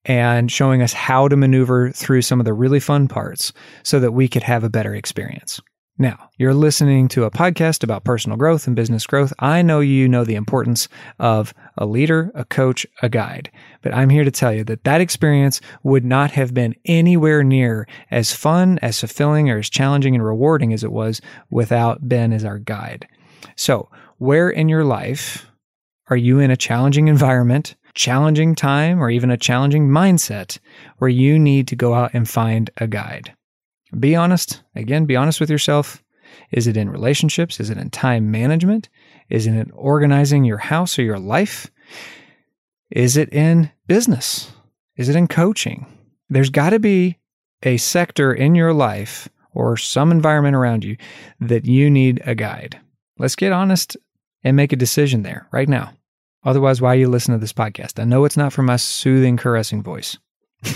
and 0.04 0.52
showing 0.52 0.82
us 0.82 0.92
how 0.92 1.28
to 1.28 1.37
maneuver 1.37 1.90
through 1.90 2.23
some 2.23 2.38
of 2.38 2.44
the 2.44 2.52
really 2.52 2.80
fun 2.80 3.08
parts 3.08 3.52
so 3.82 3.99
that 3.99 4.12
we 4.12 4.28
could 4.28 4.42
have 4.42 4.62
a 4.62 4.70
better 4.70 4.94
experience. 4.94 5.60
Now, 5.97 6.28
you're 6.38 6.54
listening 6.54 7.06
to 7.08 7.23
a 7.23 7.30
podcast 7.30 7.84
about 7.84 8.02
personal 8.02 8.36
growth 8.36 8.67
and 8.67 8.75
business 8.75 9.06
growth. 9.06 9.32
I 9.38 9.62
know 9.62 9.78
you 9.78 10.08
know 10.08 10.25
the 10.25 10.34
importance 10.34 10.88
of 11.21 11.54
a 11.78 11.86
leader, 11.86 12.32
a 12.34 12.45
coach, 12.45 12.84
a 13.00 13.08
guide, 13.08 13.49
but 13.80 13.95
I'm 13.95 14.10
here 14.10 14.25
to 14.25 14.30
tell 14.32 14.52
you 14.52 14.64
that 14.64 14.82
that 14.82 15.00
experience 15.00 15.60
would 15.84 16.04
not 16.04 16.32
have 16.32 16.52
been 16.52 16.75
anywhere 16.84 17.45
near 17.45 17.86
as 18.10 18.32
fun, 18.32 18.80
as 18.82 18.99
fulfilling, 18.99 19.49
or 19.49 19.58
as 19.58 19.71
challenging 19.71 20.17
and 20.17 20.25
rewarding 20.25 20.73
as 20.73 20.82
it 20.82 20.90
was 20.90 21.21
without 21.49 22.08
Ben 22.08 22.32
as 22.32 22.45
our 22.45 22.58
guide. 22.58 23.06
So, 23.54 23.88
where 24.19 24.50
in 24.50 24.69
your 24.69 24.84
life 24.84 25.47
are 26.10 26.17
you 26.17 26.40
in 26.40 26.50
a 26.50 26.56
challenging 26.56 27.06
environment, 27.17 27.76
challenging 27.95 28.54
time, 28.54 29.02
or 29.02 29.11
even 29.11 29.30
a 29.30 29.37
challenging 29.37 29.89
mindset 29.89 30.59
where 30.99 31.11
you 31.11 31.39
need 31.39 31.69
to 31.69 31.76
go 31.76 31.95
out 31.95 32.13
and 32.15 32.28
find 32.28 32.71
a 32.76 32.87
guide? 32.87 33.35
Be 33.99 34.17
honest. 34.17 34.63
Again, 34.75 35.04
be 35.07 35.17
honest 35.17 35.41
with 35.41 35.50
yourself. 35.50 36.02
Is 36.50 36.67
it 36.67 36.76
in 36.76 36.91
relationships? 36.91 37.61
Is 37.61 37.71
it 37.71 37.78
in 37.78 37.91
time 37.91 38.30
management? 38.30 38.89
Is 39.28 39.47
it 39.47 39.54
in 39.54 39.71
organizing 39.73 40.45
your 40.45 40.59
house 40.59 40.99
or 40.99 41.02
your 41.02 41.19
life? 41.19 41.71
Is 42.91 43.17
it 43.17 43.33
in 43.33 43.71
business? 43.87 44.52
Is 44.97 45.09
it 45.09 45.17
in 45.17 45.28
coaching? 45.28 45.87
There's 46.28 46.50
got 46.50 46.71
to 46.71 46.78
be 46.78 47.19
a 47.63 47.76
sector 47.76 48.33
in 48.33 48.54
your 48.54 48.73
life 48.73 49.28
or 49.52 49.76
some 49.76 50.11
environment 50.11 50.57
around 50.57 50.85
you 50.85 50.97
that 51.41 51.65
you 51.65 51.91
need 51.91 52.23
a 52.26 52.35
guide. 52.35 52.78
Let's 53.19 53.37
get 53.37 53.52
honest 53.52 53.97
and 54.43 54.57
make 54.57 54.73
a 54.73 54.76
decision 54.76 55.23
there 55.23 55.47
right 55.52 55.69
now. 55.69 55.93
Otherwise, 56.45 56.80
why 56.80 56.95
you 56.95 57.09
listen 57.09 57.33
to 57.33 57.39
this 57.39 57.52
podcast? 57.52 58.00
I 58.00 58.04
know 58.04 58.25
it's 58.25 58.37
not 58.37 58.52
for 58.52 58.63
my 58.63 58.76
soothing, 58.76 59.37
caressing 59.37 59.83
voice. 59.83 60.19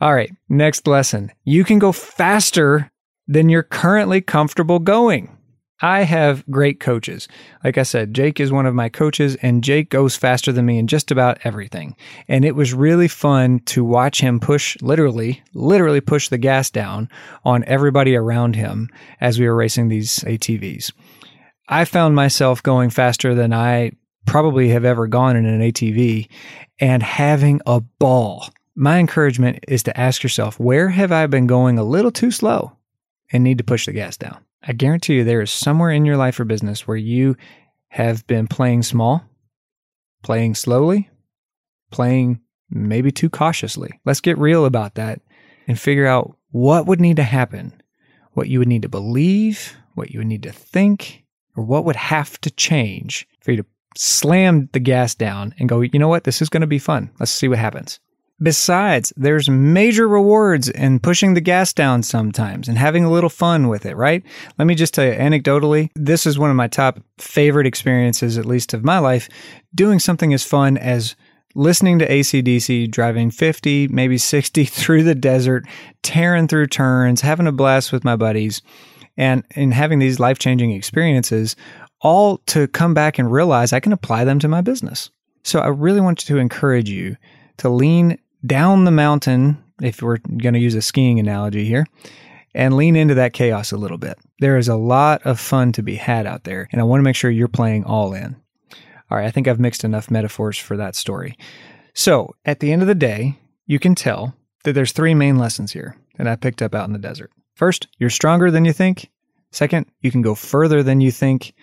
All 0.00 0.14
right, 0.14 0.30
next 0.48 0.86
lesson. 0.86 1.30
You 1.44 1.64
can 1.64 1.78
go 1.78 1.92
faster 1.92 2.90
than 3.26 3.48
you're 3.48 3.62
currently 3.62 4.20
comfortable 4.20 4.78
going. 4.78 5.36
I 5.82 6.02
have 6.02 6.46
great 6.50 6.78
coaches. 6.78 7.26
Like 7.64 7.78
I 7.78 7.84
said, 7.84 8.14
Jake 8.14 8.38
is 8.38 8.52
one 8.52 8.66
of 8.66 8.74
my 8.74 8.90
coaches, 8.90 9.36
and 9.36 9.64
Jake 9.64 9.88
goes 9.88 10.14
faster 10.14 10.52
than 10.52 10.66
me 10.66 10.78
in 10.78 10.86
just 10.86 11.10
about 11.10 11.38
everything. 11.42 11.96
And 12.28 12.44
it 12.44 12.54
was 12.54 12.74
really 12.74 13.08
fun 13.08 13.60
to 13.66 13.82
watch 13.82 14.20
him 14.20 14.40
push, 14.40 14.76
literally, 14.82 15.42
literally 15.54 16.02
push 16.02 16.28
the 16.28 16.38
gas 16.38 16.70
down 16.70 17.08
on 17.44 17.64
everybody 17.64 18.14
around 18.14 18.56
him 18.56 18.90
as 19.20 19.38
we 19.38 19.46
were 19.46 19.56
racing 19.56 19.88
these 19.88 20.18
ATVs. 20.20 20.92
I 21.72 21.84
found 21.84 22.16
myself 22.16 22.64
going 22.64 22.90
faster 22.90 23.32
than 23.32 23.52
I 23.52 23.92
probably 24.26 24.70
have 24.70 24.84
ever 24.84 25.06
gone 25.06 25.36
in 25.36 25.46
an 25.46 25.60
ATV 25.60 26.28
and 26.80 27.00
having 27.00 27.60
a 27.64 27.80
ball. 27.80 28.48
My 28.74 28.98
encouragement 28.98 29.60
is 29.68 29.84
to 29.84 29.98
ask 29.98 30.24
yourself, 30.24 30.58
where 30.58 30.88
have 30.88 31.12
I 31.12 31.28
been 31.28 31.46
going 31.46 31.78
a 31.78 31.84
little 31.84 32.10
too 32.10 32.32
slow 32.32 32.76
and 33.32 33.44
need 33.44 33.58
to 33.58 33.64
push 33.64 33.86
the 33.86 33.92
gas 33.92 34.16
down? 34.16 34.44
I 34.64 34.72
guarantee 34.72 35.14
you 35.14 35.24
there 35.24 35.42
is 35.42 35.52
somewhere 35.52 35.90
in 35.90 36.04
your 36.04 36.16
life 36.16 36.40
or 36.40 36.44
business 36.44 36.88
where 36.88 36.96
you 36.96 37.36
have 37.90 38.26
been 38.26 38.48
playing 38.48 38.82
small, 38.82 39.24
playing 40.24 40.56
slowly, 40.56 41.08
playing 41.92 42.40
maybe 42.68 43.12
too 43.12 43.30
cautiously. 43.30 44.00
Let's 44.04 44.20
get 44.20 44.38
real 44.38 44.64
about 44.64 44.96
that 44.96 45.20
and 45.68 45.78
figure 45.78 46.06
out 46.06 46.36
what 46.50 46.86
would 46.86 47.00
need 47.00 47.16
to 47.16 47.22
happen, 47.22 47.80
what 48.32 48.48
you 48.48 48.58
would 48.58 48.68
need 48.68 48.82
to 48.82 48.88
believe, 48.88 49.76
what 49.94 50.10
you 50.10 50.18
would 50.18 50.26
need 50.26 50.42
to 50.42 50.52
think, 50.52 51.24
or 51.56 51.64
what 51.64 51.84
would 51.84 51.96
have 51.96 52.40
to 52.42 52.50
change 52.50 53.28
for 53.40 53.52
you 53.52 53.58
to 53.58 53.66
slam 53.96 54.68
the 54.72 54.80
gas 54.80 55.14
down 55.14 55.54
and 55.58 55.68
go, 55.68 55.80
you 55.80 55.98
know 55.98 56.08
what, 56.08 56.24
this 56.24 56.40
is 56.40 56.48
going 56.48 56.60
to 56.60 56.66
be 56.66 56.78
fun. 56.78 57.10
Let's 57.18 57.32
see 57.32 57.48
what 57.48 57.58
happens. 57.58 58.00
Besides, 58.42 59.12
there's 59.16 59.50
major 59.50 60.08
rewards 60.08 60.70
in 60.70 60.98
pushing 60.98 61.34
the 61.34 61.42
gas 61.42 61.74
down 61.74 62.02
sometimes 62.02 62.68
and 62.68 62.78
having 62.78 63.04
a 63.04 63.10
little 63.10 63.28
fun 63.28 63.68
with 63.68 63.84
it, 63.84 63.96
right? 63.96 64.22
Let 64.58 64.64
me 64.64 64.74
just 64.74 64.94
tell 64.94 65.04
you 65.04 65.12
anecdotally, 65.12 65.90
this 65.94 66.24
is 66.24 66.38
one 66.38 66.48
of 66.48 66.56
my 66.56 66.66
top 66.66 67.00
favorite 67.18 67.66
experiences, 67.66 68.38
at 68.38 68.46
least 68.46 68.72
of 68.72 68.82
my 68.82 68.98
life, 68.98 69.28
doing 69.74 69.98
something 69.98 70.32
as 70.32 70.42
fun 70.42 70.78
as 70.78 71.16
listening 71.54 71.98
to 71.98 72.08
ACDC, 72.08 72.90
driving 72.90 73.30
50, 73.30 73.88
maybe 73.88 74.16
60 74.16 74.64
through 74.66 75.02
the 75.02 75.14
desert, 75.14 75.66
tearing 76.02 76.48
through 76.48 76.68
turns, 76.68 77.20
having 77.20 77.46
a 77.46 77.52
blast 77.52 77.92
with 77.92 78.04
my 78.04 78.16
buddies 78.16 78.62
and 79.20 79.44
in 79.54 79.70
having 79.70 79.98
these 79.98 80.18
life 80.18 80.38
changing 80.38 80.70
experiences, 80.70 81.54
all 82.00 82.38
to 82.46 82.66
come 82.68 82.94
back 82.94 83.18
and 83.18 83.30
realize 83.30 83.70
I 83.70 83.78
can 83.78 83.92
apply 83.92 84.24
them 84.24 84.38
to 84.38 84.48
my 84.48 84.62
business. 84.62 85.10
So 85.44 85.60
I 85.60 85.66
really 85.66 86.00
want 86.00 86.18
to 86.20 86.38
encourage 86.38 86.88
you 86.88 87.16
to 87.58 87.68
lean 87.68 88.18
down 88.46 88.86
the 88.86 88.90
mountain, 88.90 89.62
if 89.82 90.00
we're 90.00 90.16
going 90.16 90.54
to 90.54 90.58
use 90.58 90.74
a 90.74 90.80
skiing 90.80 91.20
analogy 91.20 91.66
here, 91.66 91.86
and 92.54 92.74
lean 92.74 92.96
into 92.96 93.14
that 93.14 93.34
chaos 93.34 93.72
a 93.72 93.76
little 93.76 93.98
bit. 93.98 94.18
There 94.38 94.56
is 94.56 94.68
a 94.68 94.76
lot 94.76 95.20
of 95.26 95.38
fun 95.38 95.72
to 95.72 95.82
be 95.82 95.96
had 95.96 96.26
out 96.26 96.44
there, 96.44 96.66
and 96.72 96.80
I 96.80 96.84
want 96.84 97.00
to 97.00 97.04
make 97.04 97.14
sure 97.14 97.30
you're 97.30 97.46
playing 97.46 97.84
all 97.84 98.14
in. 98.14 98.36
All 99.10 99.18
right, 99.18 99.26
I 99.26 99.30
think 99.30 99.46
I've 99.46 99.60
mixed 99.60 99.84
enough 99.84 100.10
metaphors 100.10 100.56
for 100.56 100.78
that 100.78 100.96
story. 100.96 101.36
So 101.92 102.34
at 102.46 102.60
the 102.60 102.72
end 102.72 102.80
of 102.80 102.88
the 102.88 102.94
day, 102.94 103.38
you 103.66 103.78
can 103.78 103.94
tell 103.94 104.34
that 104.64 104.72
there's 104.72 104.92
three 104.92 105.12
main 105.12 105.36
lessons 105.36 105.72
here 105.72 105.96
that 106.16 106.26
I 106.26 106.36
picked 106.36 106.62
up 106.62 106.74
out 106.74 106.86
in 106.86 106.94
the 106.94 106.98
desert. 106.98 107.30
First, 107.54 107.88
you're 107.98 108.10
stronger 108.10 108.50
than 108.50 108.64
you 108.64 108.72
think. 108.72 109.10
Second, 109.50 109.86
you 110.00 110.10
can 110.10 110.22
go 110.22 110.34
further 110.34 110.82
than 110.82 111.00
you 111.00 111.10
think. 111.10 111.54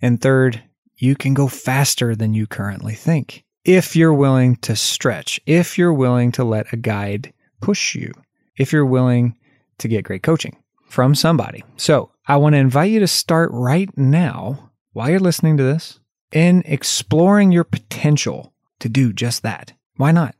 And 0.00 0.20
third, 0.20 0.62
you 0.96 1.14
can 1.14 1.34
go 1.34 1.48
faster 1.48 2.16
than 2.16 2.34
you 2.34 2.46
currently 2.46 2.94
think. 2.94 3.44
If 3.64 3.94
you're 3.94 4.14
willing 4.14 4.56
to 4.56 4.74
stretch, 4.74 5.40
if 5.46 5.76
you're 5.76 5.92
willing 5.92 6.32
to 6.32 6.44
let 6.44 6.72
a 6.72 6.76
guide 6.76 7.32
push 7.60 7.94
you 7.94 8.12
if 8.58 8.72
you're 8.72 8.84
willing 8.84 9.36
to 9.78 9.88
get 9.88 10.04
great 10.04 10.22
coaching 10.22 10.56
from 10.84 11.14
somebody. 11.14 11.64
So 11.76 12.10
I 12.26 12.36
want 12.36 12.54
to 12.54 12.58
invite 12.58 12.90
you 12.90 13.00
to 13.00 13.06
start 13.06 13.50
right 13.52 13.88
now 13.96 14.70
while 14.92 15.08
you're 15.08 15.20
listening 15.20 15.56
to 15.56 15.62
this 15.62 16.00
in 16.32 16.62
exploring 16.66 17.52
your 17.52 17.64
potential 17.64 18.52
to 18.80 18.88
do 18.88 19.12
just 19.12 19.42
that. 19.42 19.72
Why 19.96 20.12
not? 20.12 20.34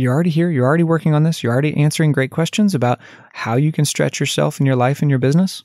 You're 0.00 0.14
already 0.14 0.30
here. 0.30 0.50
You're 0.50 0.66
already 0.66 0.84
working 0.84 1.14
on 1.14 1.24
this. 1.24 1.42
You're 1.42 1.52
already 1.52 1.76
answering 1.76 2.12
great 2.12 2.30
questions 2.30 2.74
about 2.74 3.00
how 3.32 3.56
you 3.56 3.70
can 3.70 3.84
stretch 3.84 4.18
yourself 4.18 4.58
in 4.58 4.66
your 4.66 4.76
life 4.76 5.02
and 5.02 5.10
your 5.10 5.18
business. 5.18 5.64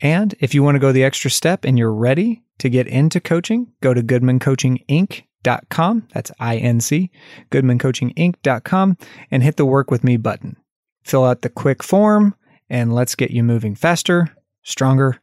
And 0.00 0.34
if 0.40 0.54
you 0.54 0.62
want 0.62 0.74
to 0.74 0.80
go 0.80 0.92
the 0.92 1.04
extra 1.04 1.30
step 1.30 1.64
and 1.64 1.78
you're 1.78 1.92
ready 1.92 2.42
to 2.58 2.68
get 2.68 2.86
into 2.86 3.20
coaching, 3.20 3.68
go 3.80 3.94
to 3.94 4.02
goodmancoachinginc.com. 4.02 6.08
That's 6.12 6.32
I 6.40 6.56
N 6.56 6.80
C, 6.80 7.10
goodmancoachinginc.com, 7.50 8.96
and 9.30 9.42
hit 9.42 9.56
the 9.56 9.66
work 9.66 9.90
with 9.90 10.04
me 10.04 10.16
button. 10.16 10.56
Fill 11.04 11.24
out 11.24 11.42
the 11.42 11.48
quick 11.48 11.82
form, 11.82 12.34
and 12.68 12.94
let's 12.94 13.14
get 13.14 13.30
you 13.30 13.42
moving 13.42 13.74
faster, 13.74 14.28
stronger, 14.62 15.20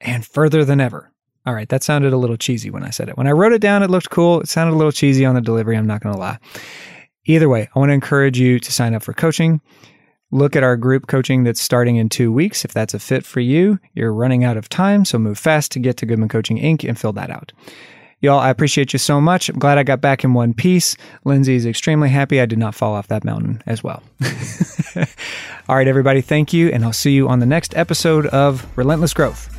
and 0.00 0.26
further 0.26 0.64
than 0.64 0.80
ever. 0.80 1.12
All 1.46 1.54
right, 1.54 1.68
that 1.68 1.82
sounded 1.82 2.12
a 2.12 2.18
little 2.18 2.36
cheesy 2.36 2.70
when 2.70 2.82
I 2.82 2.90
said 2.90 3.08
it. 3.08 3.16
When 3.16 3.28
I 3.28 3.32
wrote 3.32 3.52
it 3.52 3.60
down, 3.60 3.82
it 3.82 3.90
looked 3.90 4.10
cool. 4.10 4.40
It 4.40 4.48
sounded 4.48 4.74
a 4.74 4.78
little 4.78 4.92
cheesy 4.92 5.24
on 5.24 5.36
the 5.36 5.40
delivery, 5.40 5.76
I'm 5.76 5.86
not 5.86 6.02
going 6.02 6.14
to 6.14 6.20
lie. 6.20 6.38
Either 7.26 7.48
way, 7.48 7.68
I 7.74 7.78
want 7.78 7.90
to 7.90 7.94
encourage 7.94 8.38
you 8.38 8.58
to 8.58 8.72
sign 8.72 8.94
up 8.94 9.02
for 9.02 9.12
coaching. 9.12 9.60
Look 10.30 10.56
at 10.56 10.62
our 10.62 10.76
group 10.76 11.06
coaching 11.06 11.44
that's 11.44 11.60
starting 11.60 11.96
in 11.96 12.08
two 12.08 12.32
weeks. 12.32 12.64
If 12.64 12.72
that's 12.72 12.94
a 12.94 12.98
fit 12.98 13.24
for 13.24 13.40
you, 13.40 13.78
you're 13.94 14.12
running 14.12 14.44
out 14.44 14.56
of 14.56 14.68
time, 14.68 15.04
so 15.04 15.18
move 15.18 15.38
fast 15.38 15.72
to 15.72 15.78
get 15.78 15.96
to 15.98 16.06
Goodman 16.06 16.28
Coaching 16.28 16.58
Inc. 16.58 16.88
and 16.88 16.98
fill 16.98 17.12
that 17.12 17.30
out. 17.30 17.52
Y'all, 18.20 18.38
I 18.38 18.50
appreciate 18.50 18.92
you 18.92 18.98
so 18.98 19.20
much. 19.20 19.48
I'm 19.48 19.58
glad 19.58 19.78
I 19.78 19.82
got 19.82 20.00
back 20.00 20.24
in 20.24 20.34
one 20.34 20.54
piece. 20.54 20.96
Lindsay 21.24 21.54
is 21.54 21.66
extremely 21.66 22.08
happy 22.08 22.40
I 22.40 22.46
did 22.46 22.58
not 22.58 22.74
fall 22.74 22.94
off 22.94 23.08
that 23.08 23.24
mountain 23.24 23.62
as 23.66 23.84
well. 23.84 24.02
All 25.68 25.76
right, 25.76 25.86
everybody, 25.86 26.22
thank 26.22 26.52
you, 26.52 26.68
and 26.70 26.84
I'll 26.84 26.92
see 26.92 27.12
you 27.12 27.28
on 27.28 27.40
the 27.40 27.46
next 27.46 27.76
episode 27.76 28.26
of 28.28 28.66
Relentless 28.76 29.12
Growth. 29.12 29.52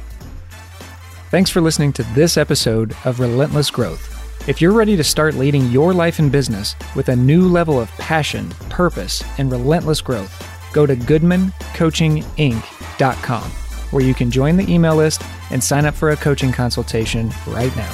Thanks 1.30 1.50
for 1.50 1.62
listening 1.62 1.94
to 1.94 2.04
this 2.04 2.36
episode 2.36 2.96
of 3.06 3.20
Relentless 3.20 3.70
Growth. 3.70 4.17
If 4.48 4.62
you're 4.62 4.72
ready 4.72 4.96
to 4.96 5.04
start 5.04 5.36
leading 5.36 5.66
your 5.72 5.94
life 5.94 6.20
and 6.20 6.32
business 6.32 6.78
with 6.96 7.10
a 7.10 7.16
new 7.18 7.50
level 7.50 7.82
of 7.82 7.90
passion, 7.98 8.48
purpose, 8.70 9.22
and 9.38 9.52
relentless 9.52 10.00
growth, 10.00 10.32
go 10.72 10.86
to 10.86 10.96
goodmancoachinginc.com, 10.96 13.52
where 13.92 14.04
you 14.04 14.14
can 14.14 14.32
join 14.32 14.56
the 14.56 14.74
email 14.74 14.96
list 14.96 15.22
and 15.52 15.62
sign 15.62 15.84
up 15.84 15.96
for 15.96 16.12
a 16.12 16.16
coaching 16.16 16.54
consultation 16.54 17.30
right 17.48 17.76
now. 17.76 17.92